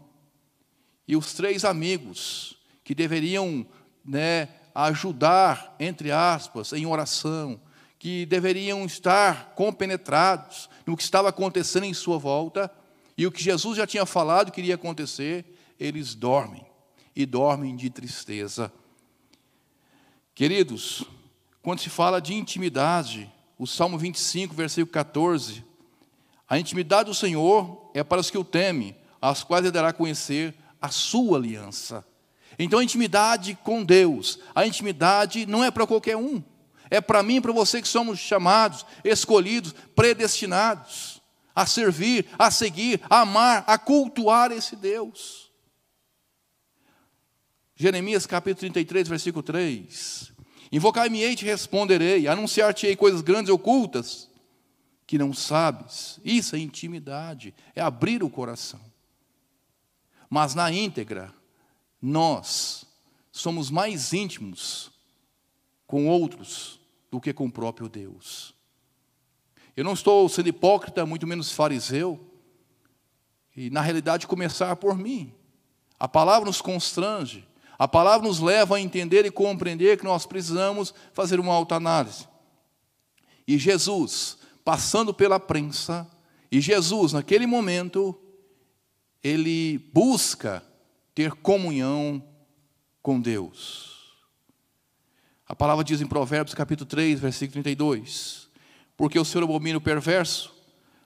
E 1.06 1.18
os 1.18 1.34
três 1.34 1.66
amigos 1.66 2.58
que 2.86 2.96
deveriam 2.96 3.66
né, 4.06 4.48
ajudar, 4.74 5.76
entre 5.78 6.10
aspas, 6.10 6.72
em 6.72 6.86
oração, 6.86 7.60
que 8.04 8.26
deveriam 8.26 8.84
estar 8.84 9.54
compenetrados 9.56 10.70
no 10.86 10.98
que 10.98 11.04
estava 11.04 11.30
acontecendo 11.30 11.86
em 11.86 11.94
sua 11.94 12.18
volta, 12.18 12.70
e 13.18 13.26
o 13.26 13.32
que 13.32 13.42
Jesus 13.42 13.78
já 13.78 13.88
tinha 13.88 14.06
falado 14.06 14.52
que 14.52 14.60
iria 14.60 14.76
acontecer, 14.76 15.46
eles 15.80 16.14
dormem, 16.14 16.66
e 17.16 17.26
dormem 17.26 17.78
de 17.78 17.90
tristeza. 17.90 18.70
Queridos, 20.36 21.06
quando 21.62 21.80
se 21.80 21.90
fala 21.90 22.20
de 22.20 22.34
intimidade, 22.34 23.32
o 23.58 23.66
Salmo 23.66 23.98
25, 23.98 24.54
versículo 24.54 24.92
14, 24.92 25.64
a 26.50 26.60
intimidade 26.60 27.06
do 27.06 27.16
Senhor 27.16 27.90
é 27.94 28.04
para 28.04 28.20
os 28.20 28.30
que 28.30 28.38
o 28.38 28.44
temem, 28.44 28.98
aos 29.22 29.46
quais 29.46 29.64
ele 29.64 29.72
dará 29.72 29.88
a 29.88 29.94
conhecer 29.94 30.54
a 30.82 30.90
sua 30.90 31.38
aliança. 31.38 32.06
Então 32.60 32.80
a 32.80 32.84
intimidade 32.84 33.58
com 33.64 33.82
Deus, 33.82 34.40
a 34.54 34.68
intimidade 34.68 35.46
não 35.46 35.64
é 35.64 35.72
para 35.72 35.88
qualquer 35.88 36.18
um 36.18 36.44
é 36.94 37.02
para 37.02 37.24
mim 37.24 37.38
e 37.38 37.42
para 37.42 37.52
você 37.52 37.82
que 37.82 37.88
somos 37.88 38.20
chamados, 38.20 38.86
escolhidos, 39.04 39.74
predestinados 39.96 41.20
a 41.56 41.66
servir, 41.66 42.28
a 42.38 42.52
seguir, 42.52 43.02
a 43.10 43.22
amar, 43.22 43.64
a 43.66 43.80
cultuar 43.80 44.52
esse 44.52 44.76
Deus. 44.76 45.52
Jeremias 47.76 48.28
capítulo 48.28 48.60
33, 48.72 49.08
versículo 49.08 49.42
3. 49.42 50.32
Invocai-me-ei 50.72 51.36
te 51.36 51.46
responderei, 51.46 52.28
anunciar-te-ei 52.28 52.96
coisas 52.96 53.22
grandes 53.22 53.50
e 53.50 53.52
ocultas 53.52 54.30
que 55.08 55.18
não 55.18 55.34
sabes. 55.34 56.20
Isso 56.24 56.56
é 56.56 56.60
intimidade, 56.60 57.56
é 57.74 57.82
abrir 57.82 58.22
o 58.24 58.30
coração. 58.30 58.82
Mas 60.30 60.54
na 60.54 60.72
íntegra, 60.72 61.34
nós 62.00 62.86
somos 63.32 63.72
mais 63.72 64.14
íntimos 64.14 64.92
com 65.88 66.08
outros 66.08 66.83
do 67.13 67.22
que 67.22 67.32
com 67.32 67.46
o 67.46 67.51
próprio 67.51 67.88
Deus. 67.88 68.55
Eu 69.77 69.84
não 69.84 69.93
estou 69.93 70.27
sendo 70.27 70.50
hipócrita, 70.50 71.05
muito 71.05 71.27
menos 71.27 71.51
fariseu, 71.51 72.20
e 73.55 73.70
na 73.70 73.82
realidade 73.82 74.25
começar 74.25 74.75
por 74.77 74.98
mim. 74.98 75.32
A 76.00 76.08
palavra 76.08 76.48
nos 76.48 76.60
constrange, 76.60 77.48
a 77.77 77.88
palavra 77.88 78.27
nos 78.27 78.39
leva 78.39 78.77
a 78.77 78.82
entender 78.82 79.27
e 79.27 79.32
compreender 79.32 80.00
que 80.00 80.03
nós 80.03 80.25
precisamos 80.25 80.91
fazer 81.13 81.39
uma 81.39 81.53
autoanálise. 81.53 82.27
E 83.48 83.60
Jesus, 83.60 84.39
passando 84.65 85.13
pela 85.13 85.39
prensa, 85.39 86.10
e 86.51 86.60
Jesus, 86.60 87.13
naquele 87.13 87.46
momento, 87.46 88.20
ele 89.24 89.77
busca 89.93 90.63
ter 91.13 91.32
comunhão 91.34 92.27
com 93.03 93.22
Deus. 93.22 93.93
A 95.54 95.56
palavra 95.56 95.84
diz 95.84 96.02
em 96.02 96.08
Provérbios 96.08 96.56
capítulo 96.56 96.90
3, 96.90 97.20
versículo 97.20 97.62
32: 97.62 98.50
Porque 98.98 99.20
o 99.20 99.24
Senhor 99.24 99.44
abomina 99.44 99.78
o 99.78 99.82
perverso, 99.82 100.52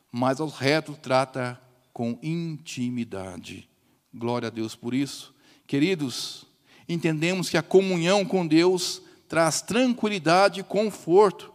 mas 0.10 0.40
aos 0.40 0.58
retos 0.58 0.96
trata 1.02 1.62
com 1.92 2.18
intimidade. 2.24 3.68
Glória 4.14 4.48
a 4.48 4.50
Deus 4.50 4.74
por 4.74 4.94
isso. 4.94 5.36
Queridos, 5.68 6.46
entendemos 6.88 7.50
que 7.50 7.58
a 7.58 7.62
comunhão 7.62 8.24
com 8.24 8.48
Deus 8.48 9.02
traz 9.28 9.60
tranquilidade 9.60 10.62
e 10.62 10.64
conforto. 10.64 11.52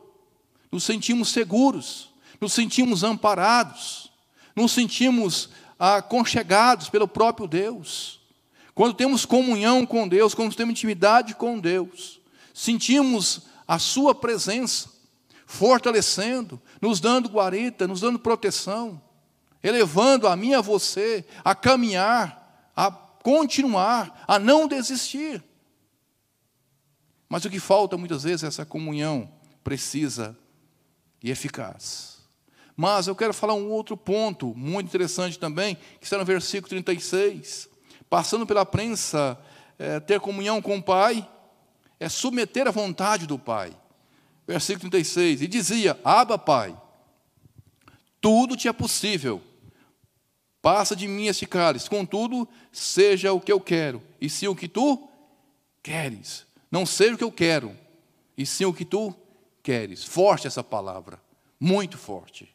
Nos 0.70 0.84
sentimos 0.84 1.30
seguros, 1.30 2.10
nos 2.38 2.52
sentimos 2.52 3.02
amparados, 3.02 4.12
nos 4.54 4.70
sentimos 4.70 5.48
aconchegados 5.78 6.90
pelo 6.90 7.08
próprio 7.08 7.48
Deus. 7.48 8.20
Quando 8.74 8.92
temos 8.92 9.24
comunhão 9.24 9.86
com 9.86 10.06
Deus, 10.06 10.34
quando 10.34 10.54
temos 10.54 10.72
intimidade 10.72 11.34
com 11.34 11.58
Deus, 11.58 12.20
sentimos 12.62 13.42
a 13.66 13.78
Sua 13.78 14.14
presença, 14.14 14.88
fortalecendo, 15.46 16.62
nos 16.80 17.00
dando 17.00 17.28
guarita, 17.28 17.88
nos 17.88 18.00
dando 18.00 18.18
proteção, 18.18 19.02
elevando 19.62 20.28
a 20.28 20.36
mim 20.36 20.50
e 20.50 20.54
a 20.54 20.60
você 20.60 21.24
a 21.44 21.54
caminhar, 21.54 22.70
a 22.76 22.90
continuar, 22.90 24.24
a 24.28 24.38
não 24.38 24.68
desistir. 24.68 25.42
Mas 27.28 27.44
o 27.44 27.50
que 27.50 27.58
falta 27.58 27.96
muitas 27.96 28.22
vezes 28.22 28.44
é 28.44 28.46
essa 28.46 28.64
comunhão 28.64 29.28
precisa 29.64 30.38
e 31.22 31.30
eficaz. 31.30 32.18
Mas 32.76 33.06
eu 33.06 33.16
quero 33.16 33.34
falar 33.34 33.54
um 33.54 33.70
outro 33.70 33.96
ponto 33.96 34.54
muito 34.54 34.86
interessante 34.86 35.38
também, 35.38 35.76
que 35.98 36.04
está 36.04 36.16
no 36.16 36.24
versículo 36.24 36.68
36. 36.68 37.68
Passando 38.08 38.46
pela 38.46 38.64
prensa, 38.64 39.38
é, 39.78 39.98
ter 39.98 40.20
comunhão 40.20 40.60
com 40.60 40.76
o 40.76 40.82
Pai, 40.82 41.28
é 42.02 42.08
submeter 42.08 42.66
a 42.66 42.72
vontade 42.72 43.28
do 43.28 43.38
Pai. 43.38 43.72
Versículo 44.44 44.90
36. 44.90 45.42
E 45.42 45.46
dizia: 45.46 45.98
Aba, 46.02 46.36
Pai, 46.36 46.76
tudo 48.20 48.56
te 48.56 48.66
é 48.66 48.72
possível. 48.72 49.40
Passa 50.60 50.96
de 50.96 51.06
mim 51.06 51.26
este 51.26 51.46
cálice, 51.46 51.88
contudo, 51.88 52.48
seja 52.70 53.32
o 53.32 53.40
que 53.40 53.52
eu 53.52 53.60
quero, 53.60 54.02
e 54.20 54.28
sim 54.28 54.46
o 54.46 54.54
que 54.54 54.68
tu 54.68 55.08
queres. 55.82 56.46
Não 56.70 56.86
seja 56.86 57.14
o 57.14 57.18
que 57.18 57.24
eu 57.24 57.32
quero, 57.32 57.76
e 58.36 58.46
sim 58.46 58.64
o 58.64 58.72
que 58.72 58.84
tu 58.84 59.14
queres. 59.62 60.04
Forte 60.04 60.46
essa 60.46 60.62
palavra, 60.62 61.20
muito 61.58 61.98
forte. 61.98 62.48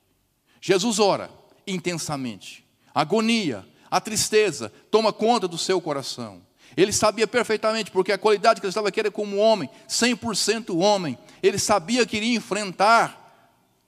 Jesus 0.62 1.00
ora 1.00 1.30
intensamente. 1.66 2.66
A 2.94 3.02
agonia, 3.02 3.68
a 3.92 4.00
tristeza 4.00 4.72
toma 4.90 5.12
conta 5.12 5.48
do 5.48 5.58
seu 5.58 5.82
coração. 5.82 6.42
Ele 6.76 6.92
sabia 6.92 7.28
perfeitamente, 7.28 7.92
porque 7.92 8.12
a 8.12 8.18
qualidade 8.18 8.60
que 8.60 8.66
ele 8.66 8.72
estava 8.72 8.92
era 8.96 9.12
como 9.12 9.38
homem, 9.38 9.70
100% 9.88 10.78
homem. 10.78 11.18
Ele 11.42 11.58
sabia 11.58 12.06
que 12.06 12.18
iria 12.18 12.36
enfrentar 12.36 13.24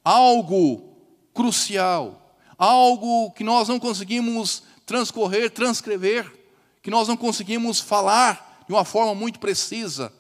algo 0.04 0.98
crucial, 1.34 2.36
algo 2.58 3.32
que 3.32 3.44
nós 3.44 3.68
não 3.68 3.80
conseguimos 3.80 4.64
transcorrer, 4.86 5.52
transcrever, 5.52 6.32
que 6.82 6.90
nós 6.90 7.08
não 7.08 7.16
conseguimos 7.16 7.80
falar 7.80 8.64
de 8.68 8.74
uma 8.74 8.86
forma 8.86 9.14
muito 9.14 9.40
precisa. 9.40 10.12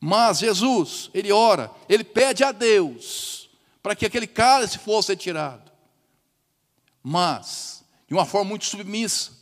Mas 0.00 0.38
Jesus, 0.38 1.10
ele 1.12 1.32
ora, 1.32 1.70
ele 1.88 2.04
pede 2.04 2.44
a 2.44 2.52
Deus 2.52 3.48
para 3.82 3.94
que 3.94 4.06
aquele 4.06 4.26
cálice 4.26 4.78
fosse 4.78 5.12
retirado. 5.12 5.70
Mas, 7.02 7.84
de 8.08 8.14
uma 8.14 8.24
forma 8.24 8.50
muito 8.50 8.64
submissa, 8.64 9.32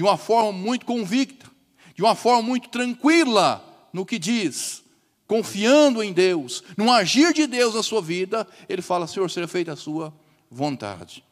de 0.00 0.02
uma 0.02 0.16
forma 0.16 0.50
muito 0.50 0.86
convicta, 0.86 1.46
de 1.94 2.00
uma 2.00 2.14
forma 2.14 2.40
muito 2.40 2.70
tranquila 2.70 3.62
no 3.92 4.06
que 4.06 4.18
diz: 4.18 4.82
confiando 5.26 6.02
em 6.02 6.10
Deus, 6.10 6.64
no 6.74 6.90
agir 6.90 7.34
de 7.34 7.46
Deus 7.46 7.74
na 7.74 7.82
sua 7.82 8.00
vida, 8.00 8.48
ele 8.66 8.80
fala: 8.80 9.06
Senhor, 9.06 9.30
seja 9.30 9.46
feita 9.46 9.74
a 9.74 9.76
sua 9.76 10.10
vontade. 10.50 11.22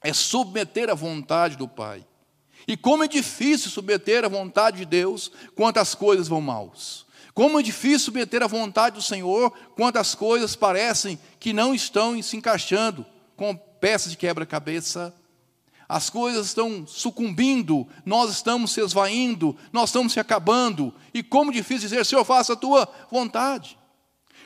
É 0.00 0.12
submeter 0.12 0.88
a 0.88 0.94
vontade 0.94 1.56
do 1.56 1.66
Pai. 1.66 2.06
E 2.68 2.76
como 2.76 3.02
é 3.02 3.08
difícil 3.08 3.68
submeter 3.68 4.24
a 4.24 4.28
vontade 4.28 4.76
de 4.76 4.84
Deus 4.84 5.32
quando 5.56 5.78
as 5.78 5.92
coisas 5.92 6.28
vão 6.28 6.40
maus. 6.40 7.04
Como 7.34 7.58
é 7.58 7.64
difícil 7.64 7.98
submeter 7.98 8.44
a 8.44 8.46
vontade 8.46 8.94
do 8.94 9.02
Senhor 9.02 9.52
quando 9.74 9.96
as 9.96 10.14
coisas 10.14 10.54
parecem 10.54 11.18
que 11.40 11.52
não 11.52 11.74
estão 11.74 12.22
se 12.22 12.36
encaixando 12.36 13.04
com 13.34 13.56
peças 13.56 14.12
de 14.12 14.16
quebra-cabeça. 14.16 15.12
As 15.88 16.10
coisas 16.10 16.46
estão 16.46 16.84
sucumbindo, 16.86 17.86
nós 18.04 18.30
estamos 18.30 18.72
se 18.72 18.80
esvaindo, 18.80 19.56
nós 19.72 19.90
estamos 19.90 20.12
se 20.12 20.20
acabando. 20.20 20.92
E 21.14 21.22
como 21.22 21.52
difícil 21.52 21.88
dizer, 21.88 22.04
Senhor, 22.04 22.24
faça 22.24 22.54
a 22.54 22.56
tua 22.56 22.88
vontade. 23.10 23.78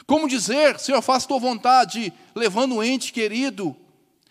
Como 0.06 0.28
dizer, 0.28 0.78
Senhor, 0.78 1.00
faça 1.00 1.24
a 1.24 1.28
tua 1.28 1.38
vontade, 1.38 2.12
levando 2.34 2.74
um 2.74 2.82
ente 2.82 3.12
querido. 3.12 3.74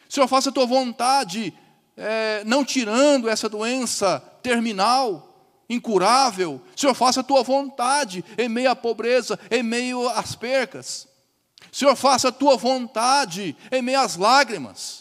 Senhor, 0.07 0.27
faça 0.27 0.49
a 0.49 0.51
tua 0.51 0.65
vontade, 0.65 1.53
é, 1.97 2.43
não 2.45 2.63
tirando 2.63 3.27
essa 3.27 3.49
doença 3.49 4.19
terminal, 4.43 5.29
incurável. 5.69 6.61
Senhor, 6.75 6.93
faça 6.93 7.21
a 7.21 7.23
tua 7.23 7.43
vontade 7.43 8.23
em 8.37 8.49
meio 8.49 8.69
à 8.69 8.75
pobreza, 8.75 9.39
em 9.49 9.63
meio 9.63 10.07
às 10.09 10.35
percas. 10.35 11.07
Senhor, 11.71 11.95
faça 11.95 12.29
a 12.29 12.31
tua 12.31 12.57
vontade 12.57 13.55
em 13.71 13.81
meio 13.81 13.99
às 13.99 14.15
lágrimas. 14.15 14.98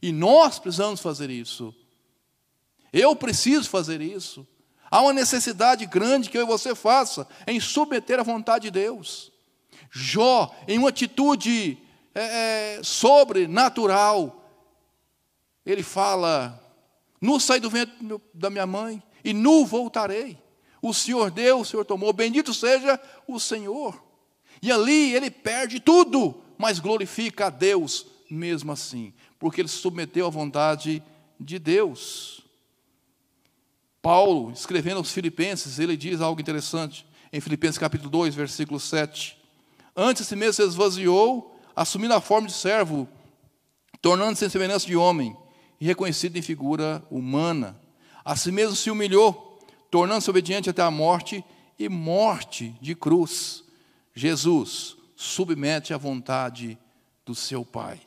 E 0.00 0.12
nós 0.12 0.58
precisamos 0.58 1.00
fazer 1.00 1.30
isso. 1.30 1.74
Eu 2.92 3.14
preciso 3.14 3.68
fazer 3.68 4.00
isso. 4.00 4.46
Há 4.90 5.00
uma 5.02 5.12
necessidade 5.12 5.84
grande 5.86 6.30
que 6.30 6.38
eu 6.38 6.42
e 6.42 6.46
você 6.46 6.74
faça 6.74 7.26
em 7.46 7.58
submeter 7.60 8.20
a 8.20 8.22
vontade 8.22 8.64
de 8.64 8.70
Deus. 8.70 9.32
Jó, 9.90 10.54
em 10.68 10.78
uma 10.78 10.90
atitude 10.90 11.78
é, 12.14 12.76
é 12.76 12.82
sobrenatural, 12.82 14.44
ele 15.64 15.82
fala: 15.82 16.62
Nu 17.20 17.40
saí 17.40 17.60
do 17.60 17.70
ventre 17.70 17.94
da 18.32 18.48
minha 18.48 18.66
mãe, 18.66 19.02
e 19.24 19.32
nu 19.32 19.66
voltarei. 19.66 20.38
O 20.80 20.94
Senhor 20.94 21.30
deu, 21.30 21.60
o 21.60 21.64
Senhor 21.64 21.84
tomou, 21.84 22.12
bendito 22.12 22.54
seja 22.54 23.00
o 23.26 23.40
Senhor. 23.40 24.00
E 24.62 24.70
ali 24.70 25.14
ele 25.14 25.30
perde 25.30 25.80
tudo, 25.80 26.42
mas 26.56 26.78
glorifica 26.78 27.46
a 27.46 27.50
Deus 27.50 28.06
mesmo 28.30 28.72
assim, 28.72 29.12
porque 29.38 29.60
ele 29.60 29.68
se 29.68 29.78
submeteu 29.78 30.26
à 30.26 30.30
vontade 30.30 31.02
de 31.38 31.58
Deus. 31.58 32.42
Paulo, 34.00 34.52
escrevendo 34.52 34.98
aos 34.98 35.10
Filipenses, 35.10 35.78
ele 35.78 35.96
diz 35.96 36.20
algo 36.20 36.40
interessante, 36.40 37.06
em 37.32 37.40
Filipenses 37.40 37.78
capítulo 37.78 38.08
2, 38.10 38.34
versículo 38.34 38.78
7. 38.78 39.36
Antes 39.96 40.22
de 40.22 40.28
si 40.28 40.36
mesmo 40.36 40.52
se 40.52 40.62
esvaziou, 40.62 41.58
assumindo 41.74 42.14
a 42.14 42.20
forma 42.20 42.46
de 42.46 42.54
servo, 42.54 43.08
tornando-se 44.00 44.44
em 44.44 44.48
semelhança 44.48 44.86
de 44.86 44.96
homem 44.96 45.36
e 45.80 45.86
reconhecido 45.86 46.36
em 46.36 46.42
figura 46.42 47.02
humana. 47.10 47.78
A 48.24 48.36
si 48.36 48.52
mesmo 48.52 48.76
se 48.76 48.90
humilhou, 48.90 49.58
tornando-se 49.90 50.30
obediente 50.30 50.70
até 50.70 50.82
a 50.82 50.90
morte 50.90 51.44
e 51.78 51.88
morte 51.88 52.74
de 52.80 52.94
cruz. 52.94 53.64
Jesus 54.14 54.96
submete 55.16 55.92
à 55.92 55.98
vontade 55.98 56.78
do 57.24 57.34
seu 57.34 57.64
Pai. 57.64 58.00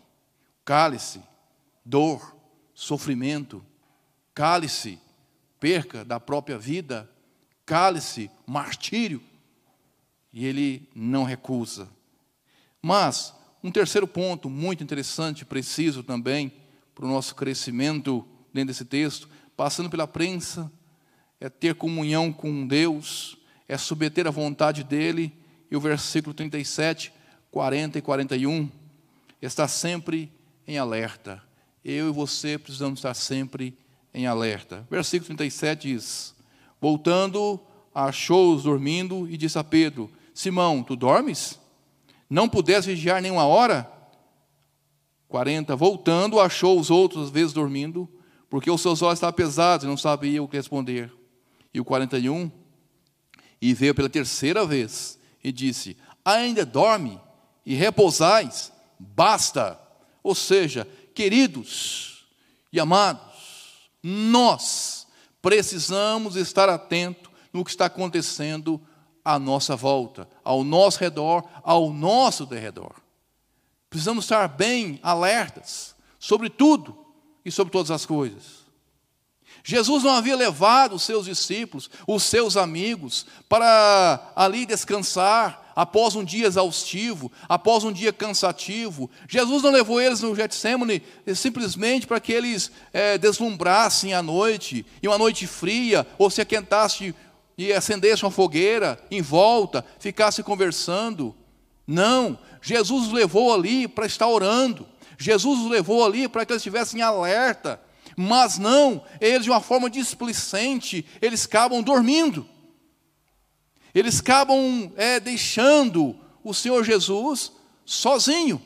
Cálice, 0.69 1.19
dor, 1.83 2.35
sofrimento, 2.75 3.65
cálice, 4.35 4.99
perca 5.59 6.05
da 6.05 6.19
própria 6.19 6.59
vida, 6.59 7.09
cálice, 7.65 8.29
martírio, 8.45 9.19
e 10.31 10.45
ele 10.45 10.88
não 10.93 11.23
recusa. 11.23 11.89
Mas, 12.83 13.33
um 13.63 13.71
terceiro 13.71 14.07
ponto 14.07 14.47
muito 14.47 14.83
interessante, 14.83 15.43
preciso 15.43 16.03
também, 16.03 16.53
para 16.93 17.03
o 17.03 17.09
nosso 17.09 17.33
crescimento 17.33 18.23
dentro 18.53 18.67
desse 18.67 18.85
texto, 18.85 19.27
passando 19.57 19.89
pela 19.89 20.05
prensa, 20.05 20.72
é 21.39 21.50
ter 21.50 21.74
comunhão 21.74 22.31
com 22.31 22.67
Deus, 22.67 23.39
é 23.67 23.75
submeter 23.75 24.27
a 24.27 24.29
vontade 24.29 24.83
dEle, 24.83 25.35
e 25.72 25.75
o 25.75 25.81
versículo 25.81 26.31
37, 26.31 27.11
40 27.50 27.98
e 27.98 28.01
41, 28.03 28.70
está 29.41 29.67
sempre 29.67 30.31
em 30.70 30.77
alerta. 30.77 31.42
Eu 31.84 32.10
e 32.10 32.12
você 32.12 32.55
precisamos 32.55 33.00
estar 33.00 33.16
sempre 33.16 33.75
em 34.14 34.27
alerta. 34.27 34.86
Versículo 34.90 35.25
37 35.36 35.88
diz: 35.88 36.36
Voltando, 36.79 37.60
achou-os 37.94 38.64
dormindo 38.64 39.27
e 39.27 39.36
disse 39.36 39.58
a 39.58 39.64
Pedro: 39.64 40.12
Simão, 40.32 40.84
tu 40.84 40.96
dormes? 40.96 41.60
Não 42.29 42.48
pudeste 42.48 42.92
vigiar 42.92 43.20
nenhuma 43.20 43.48
hora? 43.48 43.92
40. 45.27 45.75
Voltando, 45.75 46.40
achou 46.40 46.79
os 46.79 46.92
outros 46.92 47.32
vezes 47.32 47.51
dormindo, 47.51 48.08
porque 48.48 48.70
os 48.70 48.79
seus 48.79 49.01
olhos 49.01 49.18
estavam 49.18 49.34
pesados 49.34 49.86
e 49.86 49.88
não 49.88 49.98
sabia 49.98 50.44
o 50.44 50.48
que 50.48 50.58
responder. 50.58 51.12
E 51.74 51.79
o 51.79 51.86
41. 51.86 52.51
E 53.60 53.74
veio 53.74 53.96
pela 53.96 54.08
terceira 54.08 54.68
vez 54.68 55.18
e 55.44 55.51
disse: 55.51 55.98
Ainda 56.24 56.64
dorme 56.64 57.20
e 57.66 57.74
repousais? 57.74 58.72
Basta. 59.00 59.78
Ou 60.24 60.36
seja, 60.36 60.88
queridos 61.14 62.25
e 62.72 62.79
amados, 62.79 63.92
nós 64.03 65.08
precisamos 65.42 66.36
estar 66.36 66.70
atentos 66.70 67.32
no 67.51 67.64
que 67.64 67.72
está 67.72 67.86
acontecendo 67.86 68.82
à 69.24 69.40
nossa 69.40 69.75
volta, 69.75 70.27
ao 70.44 70.64
nosso 70.64 71.00
redor, 71.00 71.44
ao 71.64 71.92
nosso 71.92 72.46
derredor. 72.46 72.94
Precisamos 73.90 74.25
estar 74.25 74.48
bem 74.48 75.00
alertas 75.01 75.96
sobre 76.20 76.50
tudo 76.50 76.98
e 77.44 77.51
sobre 77.51 77.72
todas 77.72 77.92
as 77.92 78.05
coisas. 78.05 78.60
Jesus 79.64 80.03
não 80.03 80.12
havia 80.12 80.36
levado 80.36 80.96
os 80.96 81.03
seus 81.03 81.25
discípulos, 81.25 81.90
os 82.08 82.24
seus 82.24 82.55
amigos, 82.55 83.25
para 83.48 84.32
ali 84.36 84.66
descansar 84.66 85.69
após 85.79 86.13
um 86.13 86.25
dia 86.25 86.46
exaustivo, 86.46 87.31
após 87.48 87.85
um 87.85 87.92
dia 87.94 88.11
cansativo. 88.11 89.09
Jesus 89.29 89.63
não 89.63 89.72
levou 89.72 90.01
eles 90.01 90.20
no 90.20 90.35
Getsemane 90.35 91.01
simplesmente 91.33 92.05
para 92.05 92.20
que 92.20 92.33
eles 92.33 92.70
é, 92.92 93.18
deslumbrassem 93.18 94.13
a 94.13 94.22
noite, 94.22 94.85
e 95.01 95.07
uma 95.07 95.18
noite 95.18 95.48
fria, 95.48 96.05
ou 96.18 96.29
se 96.29 96.42
aquentasse 96.42 97.15
e 97.57 97.72
acendesse 97.72 98.25
uma 98.25 98.31
fogueira 98.31 99.01
em 99.09 99.22
volta, 99.22 99.85
ficasse 100.01 100.44
conversando. 100.44 101.33
Não, 101.87 102.37
Jesus 102.61 103.07
os 103.07 103.13
levou 103.13 103.53
ali 103.53 103.87
para 103.87 104.05
estar 104.05 104.27
orando. 104.27 104.85
Jesus 105.18 105.59
os 105.59 105.72
levou 105.72 106.05
ali 106.05 106.27
para 106.27 106.46
que 106.46 106.51
eles 106.51 106.59
estivessem 106.59 107.01
alerta. 107.01 107.79
Mas 108.18 108.57
não, 108.57 109.01
eles 109.22 109.46
de 109.46 109.50
uma 109.50 109.61
forma 109.61 109.89
displicente, 109.89 111.05
eles 111.22 111.46
acabam 111.46 111.81
dormindo. 111.81 112.46
Eles 113.93 114.19
acabam 114.19 114.91
é, 114.95 115.19
deixando 115.19 116.15
o 116.43 116.53
Senhor 116.53 116.83
Jesus 116.83 117.51
sozinho, 117.85 118.61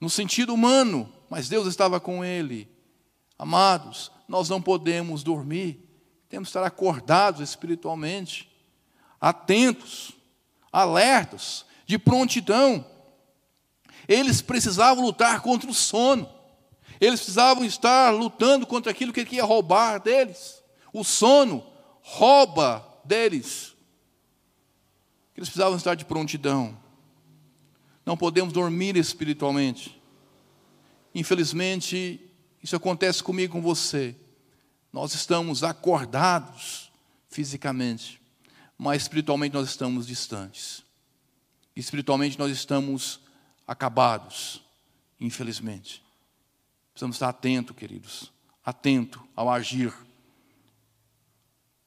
no 0.00 0.10
sentido 0.10 0.54
humano, 0.54 1.12
mas 1.28 1.48
Deus 1.48 1.66
estava 1.66 2.00
com 2.00 2.24
ele. 2.24 2.68
Amados, 3.38 4.10
nós 4.28 4.48
não 4.48 4.60
podemos 4.60 5.22
dormir, 5.22 5.88
temos 6.28 6.48
que 6.48 6.50
estar 6.50 6.66
acordados 6.66 7.40
espiritualmente, 7.40 8.50
atentos 9.20 10.14
alertas, 10.72 11.64
de 11.86 11.98
prontidão. 11.98 12.84
Eles 14.06 14.40
precisavam 14.40 15.04
lutar 15.04 15.40
contra 15.40 15.68
o 15.68 15.74
sono. 15.74 16.28
Eles 17.00 17.20
precisavam 17.20 17.64
estar 17.64 18.10
lutando 18.10 18.66
contra 18.66 18.92
aquilo 18.92 19.12
que 19.12 19.20
ele 19.20 19.28
queria 19.28 19.44
roubar 19.44 20.00
deles. 20.00 20.62
O 20.92 21.02
sono 21.02 21.64
rouba 22.02 22.86
deles. 23.04 23.74
Eles 25.36 25.48
precisavam 25.48 25.76
estar 25.76 25.94
de 25.94 26.04
prontidão. 26.04 26.78
Não 28.04 28.16
podemos 28.16 28.52
dormir 28.52 28.96
espiritualmente. 28.96 30.00
Infelizmente, 31.14 32.20
isso 32.62 32.76
acontece 32.76 33.22
comigo 33.22 33.52
com 33.54 33.62
você. 33.62 34.14
Nós 34.92 35.14
estamos 35.14 35.62
acordados 35.62 36.90
fisicamente, 37.28 38.20
mas 38.76 39.02
espiritualmente 39.02 39.54
nós 39.54 39.68
estamos 39.68 40.06
distantes. 40.06 40.84
Espiritualmente 41.74 42.38
nós 42.38 42.50
estamos 42.50 43.20
acabados, 43.66 44.62
infelizmente. 45.20 46.02
Precisamos 46.92 47.16
estar 47.16 47.28
atento, 47.28 47.72
queridos, 47.72 48.32
atento 48.64 49.22
ao 49.34 49.48
agir. 49.48 49.94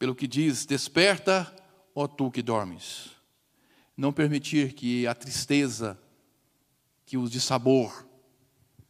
Pelo 0.03 0.13
que 0.13 0.27
diz, 0.27 0.65
desperta, 0.65 1.55
ó 1.95 2.09
tu 2.09 2.29
que 2.29 2.41
dormes. 2.41 3.11
Não 3.95 4.11
permitir 4.11 4.73
que 4.73 5.07
a 5.07 5.15
tristeza, 5.15 5.97
que 7.05 7.15
os 7.15 7.31
de 7.31 7.39
sabor, 7.39 8.05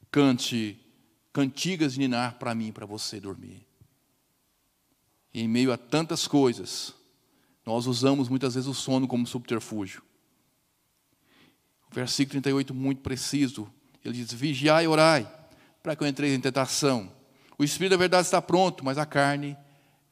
cante 0.09 0.83
cantigas 1.31 1.93
de 1.93 1.99
ninar 1.99 2.39
para 2.39 2.55
mim 2.55 2.71
para 2.71 2.87
você 2.87 3.19
dormir. 3.19 3.63
E 5.31 5.41
em 5.41 5.47
meio 5.47 5.71
a 5.71 5.77
tantas 5.77 6.27
coisas, 6.27 6.95
Nós 7.63 7.85
usamos 7.85 8.27
muitas 8.27 8.55
vezes 8.55 8.67
o 8.67 8.73
sono 8.73 9.07
como 9.07 9.27
subterfúgio. 9.27 10.01
O 11.91 11.93
versículo 11.93 12.41
38, 12.41 12.73
muito 12.73 13.03
preciso. 13.03 13.71
Ele 14.03 14.15
diz: 14.15 14.33
Vigiai 14.33 14.85
e 14.85 14.87
orai, 14.87 15.31
para 15.83 15.95
que 15.95 16.03
eu 16.03 16.07
entrei 16.07 16.33
em 16.33 16.39
tentação. 16.39 17.13
O 17.55 17.63
espírito 17.63 17.91
da 17.91 17.97
verdade 17.97 18.25
está 18.25 18.41
pronto, 18.41 18.83
mas 18.83 18.97
a 18.97 19.05
carne 19.05 19.55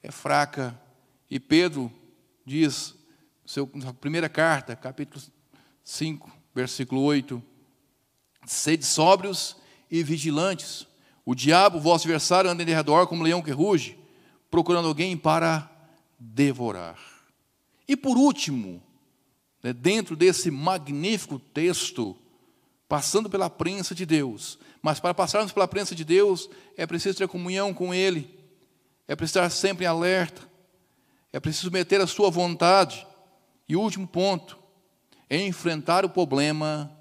é 0.03 0.11
fraca. 0.11 0.79
E 1.31 1.39
Pedro 1.39 1.89
diz, 2.45 2.93
na 3.73 3.93
primeira 3.93 4.27
carta, 4.27 4.75
capítulo 4.75 5.23
5, 5.81 6.29
versículo 6.53 7.01
8: 7.03 7.41
Sede 8.45 8.85
sóbrios 8.85 9.55
e 9.89 10.03
vigilantes. 10.03 10.85
O 11.25 11.33
diabo, 11.33 11.79
vosso 11.79 12.03
adversário, 12.03 12.51
anda 12.51 12.63
em 12.63 12.65
redor 12.65 13.07
como 13.07 13.23
leão 13.23 13.41
que 13.41 13.51
ruge, 13.51 13.97
procurando 14.49 14.89
alguém 14.89 15.15
para 15.15 15.71
devorar. 16.19 16.99
E 17.87 17.95
por 17.95 18.17
último, 18.17 18.83
né, 19.63 19.71
dentro 19.71 20.17
desse 20.17 20.51
magnífico 20.51 21.39
texto, 21.39 22.17
passando 22.89 23.29
pela 23.29 23.49
prensa 23.49 23.95
de 23.95 24.05
Deus, 24.05 24.59
mas 24.81 24.99
para 24.99 25.13
passarmos 25.13 25.53
pela 25.53 25.67
prensa 25.67 25.95
de 25.95 26.03
Deus, 26.03 26.49
é 26.75 26.85
preciso 26.85 27.17
ter 27.17 27.27
comunhão 27.29 27.73
com 27.73 27.93
Ele, 27.93 28.37
é 29.07 29.15
preciso 29.15 29.39
estar 29.39 29.49
sempre 29.49 29.85
em 29.85 29.87
alerta, 29.87 30.50
é 31.33 31.39
preciso 31.39 31.71
meter 31.71 32.01
a 32.01 32.07
sua 32.07 32.29
vontade. 32.29 33.05
E 33.67 33.75
último 33.75 34.07
ponto 34.07 34.57
é 35.29 35.37
enfrentar 35.45 36.03
o 36.03 36.09
problema 36.09 36.91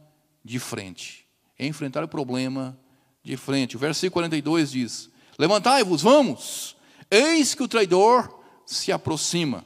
de 0.45 0.59
frente. 0.59 1.27
É 1.59 1.67
enfrentar 1.67 2.05
o 2.05 2.09
problema 2.09 2.79
de 3.23 3.37
frente. 3.37 3.77
O 3.77 3.79
versículo 3.79 4.23
42 4.23 4.71
diz: 4.71 5.11
Levantai-vos, 5.39 6.03
vamos, 6.03 6.77
eis 7.11 7.55
que 7.55 7.63
o 7.63 7.69
traidor 7.69 8.41
se 8.65 8.93
aproxima. 8.93 9.65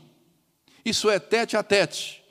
Isso 0.84 1.10
é 1.10 1.18
tete 1.18 1.56
a 1.56 1.62
tete. 1.62 2.22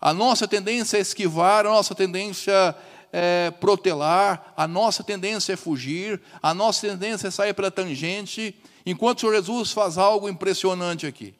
A 0.00 0.12
nossa 0.12 0.46
tendência 0.46 0.98
é 0.98 1.00
esquivar, 1.00 1.66
a 1.66 1.70
nossa 1.70 1.94
tendência 1.94 2.76
é 3.12 3.50
protelar, 3.50 4.52
a 4.56 4.68
nossa 4.68 5.02
tendência 5.02 5.54
é 5.54 5.56
fugir, 5.56 6.20
a 6.42 6.52
nossa 6.52 6.86
tendência 6.86 7.28
é 7.28 7.30
sair 7.30 7.54
pela 7.54 7.70
tangente, 7.70 8.54
enquanto 8.86 9.18
o 9.18 9.20
Senhor 9.22 9.34
Jesus 9.34 9.72
faz 9.72 9.98
algo 9.98 10.28
impressionante 10.28 11.06
aqui. 11.06 11.34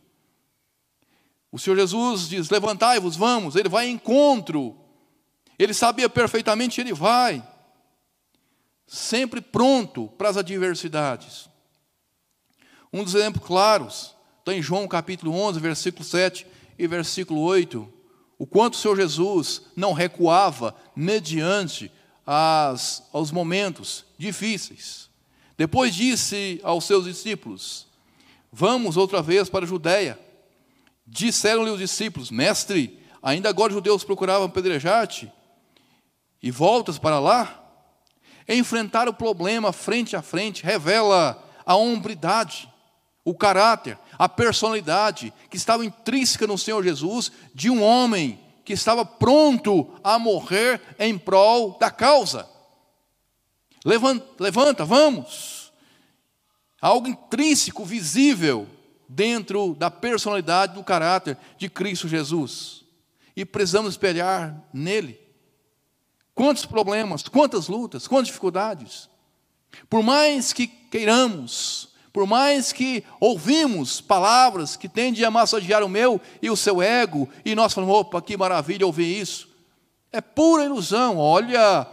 O 1.53 1.59
Senhor 1.59 1.77
Jesus 1.77 2.29
diz: 2.29 2.51
Levantai-vos, 2.51 3.17
vamos. 3.17 3.55
Ele 3.55 3.69
vai 3.69 3.87
em 3.87 3.93
encontro. 3.93 4.77
Ele 5.59 5.73
sabia 5.73 6.09
perfeitamente, 6.09 6.81
ele 6.81 6.93
vai. 6.93 7.43
Sempre 8.87 9.41
pronto 9.41 10.09
para 10.19 10.29
as 10.29 10.37
adversidades. 10.37 11.49
Um 12.93 13.03
dos 13.03 13.15
exemplos 13.15 13.47
claros 13.47 14.15
está 14.41 14.53
em 14.55 14.63
João 14.63 14.87
capítulo 14.87 15.33
11, 15.33 15.59
versículo 15.61 16.05
7 16.05 16.47
e 16.79 16.87
versículo 16.87 17.41
8. 17.41 17.93
O 18.39 18.47
quanto 18.47 18.75
o 18.75 18.77
Senhor 18.77 18.97
Jesus 18.97 19.63
não 19.75 19.93
recuava 19.93 20.77
mediante 20.95 21.91
as, 22.27 23.09
aos 23.13 23.31
momentos 23.31 24.05
difíceis. 24.19 25.06
Depois 25.57 25.95
disse 25.95 26.61
aos 26.63 26.85
seus 26.85 27.05
discípulos: 27.05 27.87
Vamos 28.53 28.97
outra 28.97 29.23
vez 29.23 29.49
para 29.49 29.65
a 29.65 29.69
Judéia. 29.69 30.19
Disseram-lhe 31.07 31.71
os 31.71 31.79
discípulos: 31.79 32.31
Mestre, 32.31 33.03
ainda 33.23 33.49
agora 33.49 33.71
os 33.71 33.75
judeus 33.75 34.05
procuravam 34.05 34.47
apedrejar-te, 34.47 35.33
e 36.43 36.51
voltas 36.51 36.99
para 36.99 37.19
lá? 37.19 37.63
Enfrentar 38.49 39.09
o 39.09 39.15
problema 39.15 39.73
frente 39.73 40.15
a 40.15 40.23
frente 40.23 40.63
revela 40.63 41.43
a 41.65 41.75
hombridade, 41.75 42.73
o 43.25 43.35
caráter, 43.35 43.99
a 44.17 44.29
personalidade 44.29 45.33
que 45.51 45.57
estava 45.57 45.85
intrínseca 45.85 46.47
no 46.47 46.57
Senhor 46.57 46.85
Jesus 46.85 47.33
de 47.53 47.69
um 47.69 47.83
homem 47.83 48.39
que 48.65 48.73
estava 48.73 49.05
pronto 49.05 49.91
a 50.03 50.19
morrer 50.19 50.81
em 50.99 51.19
prol 51.19 51.77
da 51.79 51.91
causa. 51.91 52.49
Levanta, 53.87 54.27
levanta 54.41 54.85
vamos. 54.85 55.73
Algo 56.81 57.07
intrínseco, 57.07 57.85
visível, 57.85 58.67
dentro 59.09 59.75
da 59.75 59.89
personalidade, 59.89 60.75
do 60.75 60.83
caráter 60.83 61.39
de 61.57 61.69
Cristo 61.69 62.09
Jesus. 62.09 62.85
E 63.37 63.45
precisamos 63.45 63.93
espelhar 63.93 64.61
nele. 64.73 65.21
Quantos 66.35 66.67
problemas, 66.67 67.23
quantas 67.29 67.69
lutas, 67.69 68.09
quantas 68.09 68.27
dificuldades. 68.27 69.09
Por 69.89 70.03
mais 70.03 70.53
que 70.53 70.67
queiramos, 70.67 71.91
por 72.13 72.27
mais 72.27 72.73
que 72.73 73.05
ouvimos 73.21 74.01
palavras 74.01 74.75
que 74.75 74.89
tendem 74.89 75.25
a 75.25 75.31
massagear 75.31 75.85
o 75.85 75.89
meu 75.89 76.21
e 76.43 76.51
o 76.51 76.57
seu 76.57 76.83
ego, 76.83 77.29
e 77.45 77.55
nós 77.55 77.73
falamos, 77.73 77.95
opa, 77.95 78.21
que 78.21 78.37
maravilha 78.37 78.85
ouvir 78.85 79.21
isso. 79.21 79.49
É 80.11 80.21
pura 80.21 80.65
ilusão. 80.65 81.19
Olha, 81.19 81.87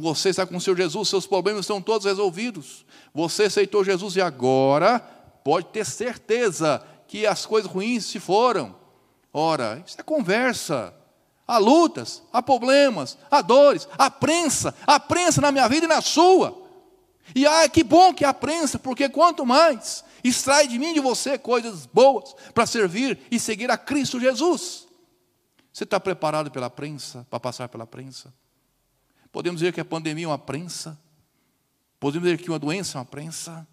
você 0.00 0.28
está 0.28 0.46
com 0.46 0.56
o 0.56 0.60
Senhor 0.60 0.76
Jesus, 0.76 1.08
seus 1.08 1.26
problemas 1.26 1.62
estão 1.62 1.82
todos 1.82 2.06
resolvidos. 2.06 2.86
Você 3.12 3.44
aceitou 3.44 3.84
Jesus 3.84 4.14
e 4.14 4.20
agora 4.20 5.00
pode 5.42 5.66
ter 5.66 5.84
certeza 5.84 6.86
que 7.08 7.26
as 7.26 7.44
coisas 7.44 7.68
ruins 7.68 8.06
se 8.06 8.20
foram. 8.20 8.76
Ora, 9.32 9.82
isso 9.84 9.96
é 9.98 10.04
conversa. 10.04 10.94
Há 11.48 11.58
lutas, 11.58 12.22
há 12.32 12.40
problemas, 12.40 13.18
há 13.28 13.42
dores, 13.42 13.88
há 13.98 14.08
prensa, 14.08 14.72
há 14.86 15.00
prensa 15.00 15.40
na 15.40 15.50
minha 15.50 15.68
vida 15.68 15.86
e 15.86 15.88
na 15.88 16.00
sua. 16.00 16.62
E 17.34 17.44
ah, 17.44 17.68
que 17.68 17.82
bom 17.82 18.14
que 18.14 18.24
há 18.24 18.32
prensa, 18.32 18.78
porque 18.78 19.08
quanto 19.08 19.44
mais 19.44 20.04
extrai 20.22 20.68
de 20.68 20.78
mim 20.78 20.90
e 20.90 20.94
de 20.94 21.00
você 21.00 21.36
coisas 21.36 21.86
boas 21.86 22.34
para 22.54 22.66
servir 22.66 23.18
e 23.32 23.40
seguir 23.40 23.68
a 23.68 23.76
Cristo 23.76 24.20
Jesus. 24.20 24.86
Você 25.72 25.82
está 25.82 25.98
preparado 25.98 26.52
pela 26.52 26.70
prensa, 26.70 27.26
para 27.28 27.40
passar 27.40 27.68
pela 27.68 27.86
prensa? 27.86 28.32
Podemos 29.32 29.60
dizer 29.60 29.72
que 29.72 29.80
a 29.80 29.84
pandemia 29.84 30.26
é 30.26 30.28
uma 30.28 30.38
prensa? 30.38 31.00
Podemos 31.98 32.28
dizer 32.28 32.42
que 32.42 32.50
uma 32.50 32.58
doença 32.58 32.98
é 32.98 33.00
uma 33.00 33.06
prensa? 33.06 33.66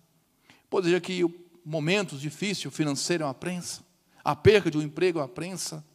Podemos 0.69 0.91
dizer 0.91 1.01
que 1.01 1.25
momentos 1.65 2.21
difíceis 2.21 2.73
financeiros 2.73 3.25
é 3.25 3.27
uma 3.27 3.33
prensa? 3.33 3.83
A 4.23 4.33
perda 4.35 4.71
de 4.71 4.77
um 4.77 4.81
emprego 4.81 5.19
é 5.19 5.21
uma 5.21 5.27
prensa? 5.27 5.85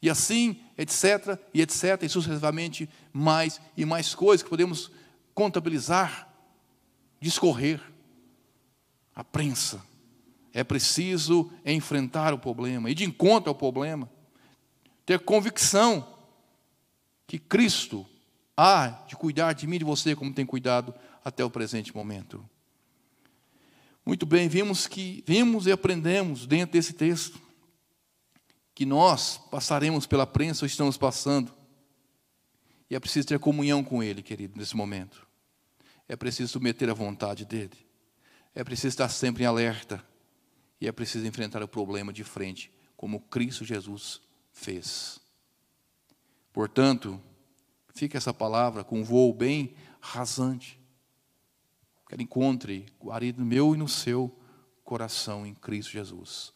E 0.00 0.10
assim, 0.10 0.60
etc, 0.76 1.40
e 1.54 1.62
etc, 1.62 2.02
e 2.02 2.08
sucessivamente 2.08 2.88
mais 3.12 3.60
e 3.76 3.84
mais 3.84 4.14
coisas 4.14 4.42
que 4.44 4.50
podemos 4.50 4.90
contabilizar, 5.34 6.28
discorrer. 7.20 7.80
A 9.14 9.24
prensa. 9.24 9.82
É 10.52 10.62
preciso 10.62 11.50
enfrentar 11.64 12.32
o 12.32 12.38
problema, 12.38 12.90
ir 12.90 12.94
de 12.94 13.04
encontro 13.04 13.48
ao 13.48 13.54
problema, 13.54 14.08
ter 15.04 15.18
convicção 15.20 16.16
que 17.26 17.38
Cristo 17.38 18.06
há 18.58 18.88
de 19.06 19.14
cuidar 19.14 19.52
de 19.52 19.68
mim 19.68 19.76
e 19.76 19.78
de 19.78 19.84
você 19.84 20.16
como 20.16 20.34
tem 20.34 20.44
cuidado 20.44 20.92
até 21.24 21.44
o 21.44 21.50
presente 21.50 21.94
momento. 21.94 22.44
Muito 24.04 24.26
bem, 24.26 24.48
vimos 24.48 24.88
que 24.88 25.22
vimos 25.24 25.68
e 25.68 25.72
aprendemos 25.72 26.44
dentro 26.44 26.72
desse 26.72 26.92
texto 26.92 27.40
que 28.74 28.84
nós 28.84 29.38
passaremos 29.50 30.06
pela 30.06 30.26
prensa 30.26 30.64
ou 30.64 30.66
estamos 30.66 30.96
passando. 30.96 31.54
E 32.90 32.96
é 32.96 33.00
preciso 33.00 33.28
ter 33.28 33.38
comunhão 33.38 33.84
com 33.84 34.02
Ele, 34.02 34.22
querido, 34.22 34.58
nesse 34.58 34.76
momento. 34.76 35.26
É 36.08 36.16
preciso 36.16 36.52
submeter 36.52 36.88
à 36.88 36.94
vontade 36.94 37.44
dEle. 37.44 37.86
É 38.54 38.64
preciso 38.64 38.88
estar 38.88 39.08
sempre 39.08 39.44
em 39.44 39.46
alerta. 39.46 40.04
E 40.80 40.88
é 40.88 40.92
preciso 40.92 41.26
enfrentar 41.26 41.62
o 41.62 41.68
problema 41.68 42.12
de 42.12 42.24
frente, 42.24 42.72
como 42.96 43.20
Cristo 43.20 43.64
Jesus 43.64 44.20
fez. 44.52 45.20
Portanto, 46.52 47.20
fica 47.98 48.16
essa 48.16 48.32
palavra 48.32 48.84
com 48.84 49.00
um 49.00 49.04
voo 49.04 49.32
bem 49.32 49.74
rasante. 50.00 50.78
Que 52.06 52.14
ela 52.14 52.22
encontre 52.22 52.86
guarida 53.02 53.40
no 53.40 53.46
meu 53.46 53.74
e 53.74 53.78
no 53.78 53.88
seu 53.88 54.34
coração 54.84 55.44
em 55.44 55.52
Cristo 55.52 55.90
Jesus. 55.90 56.54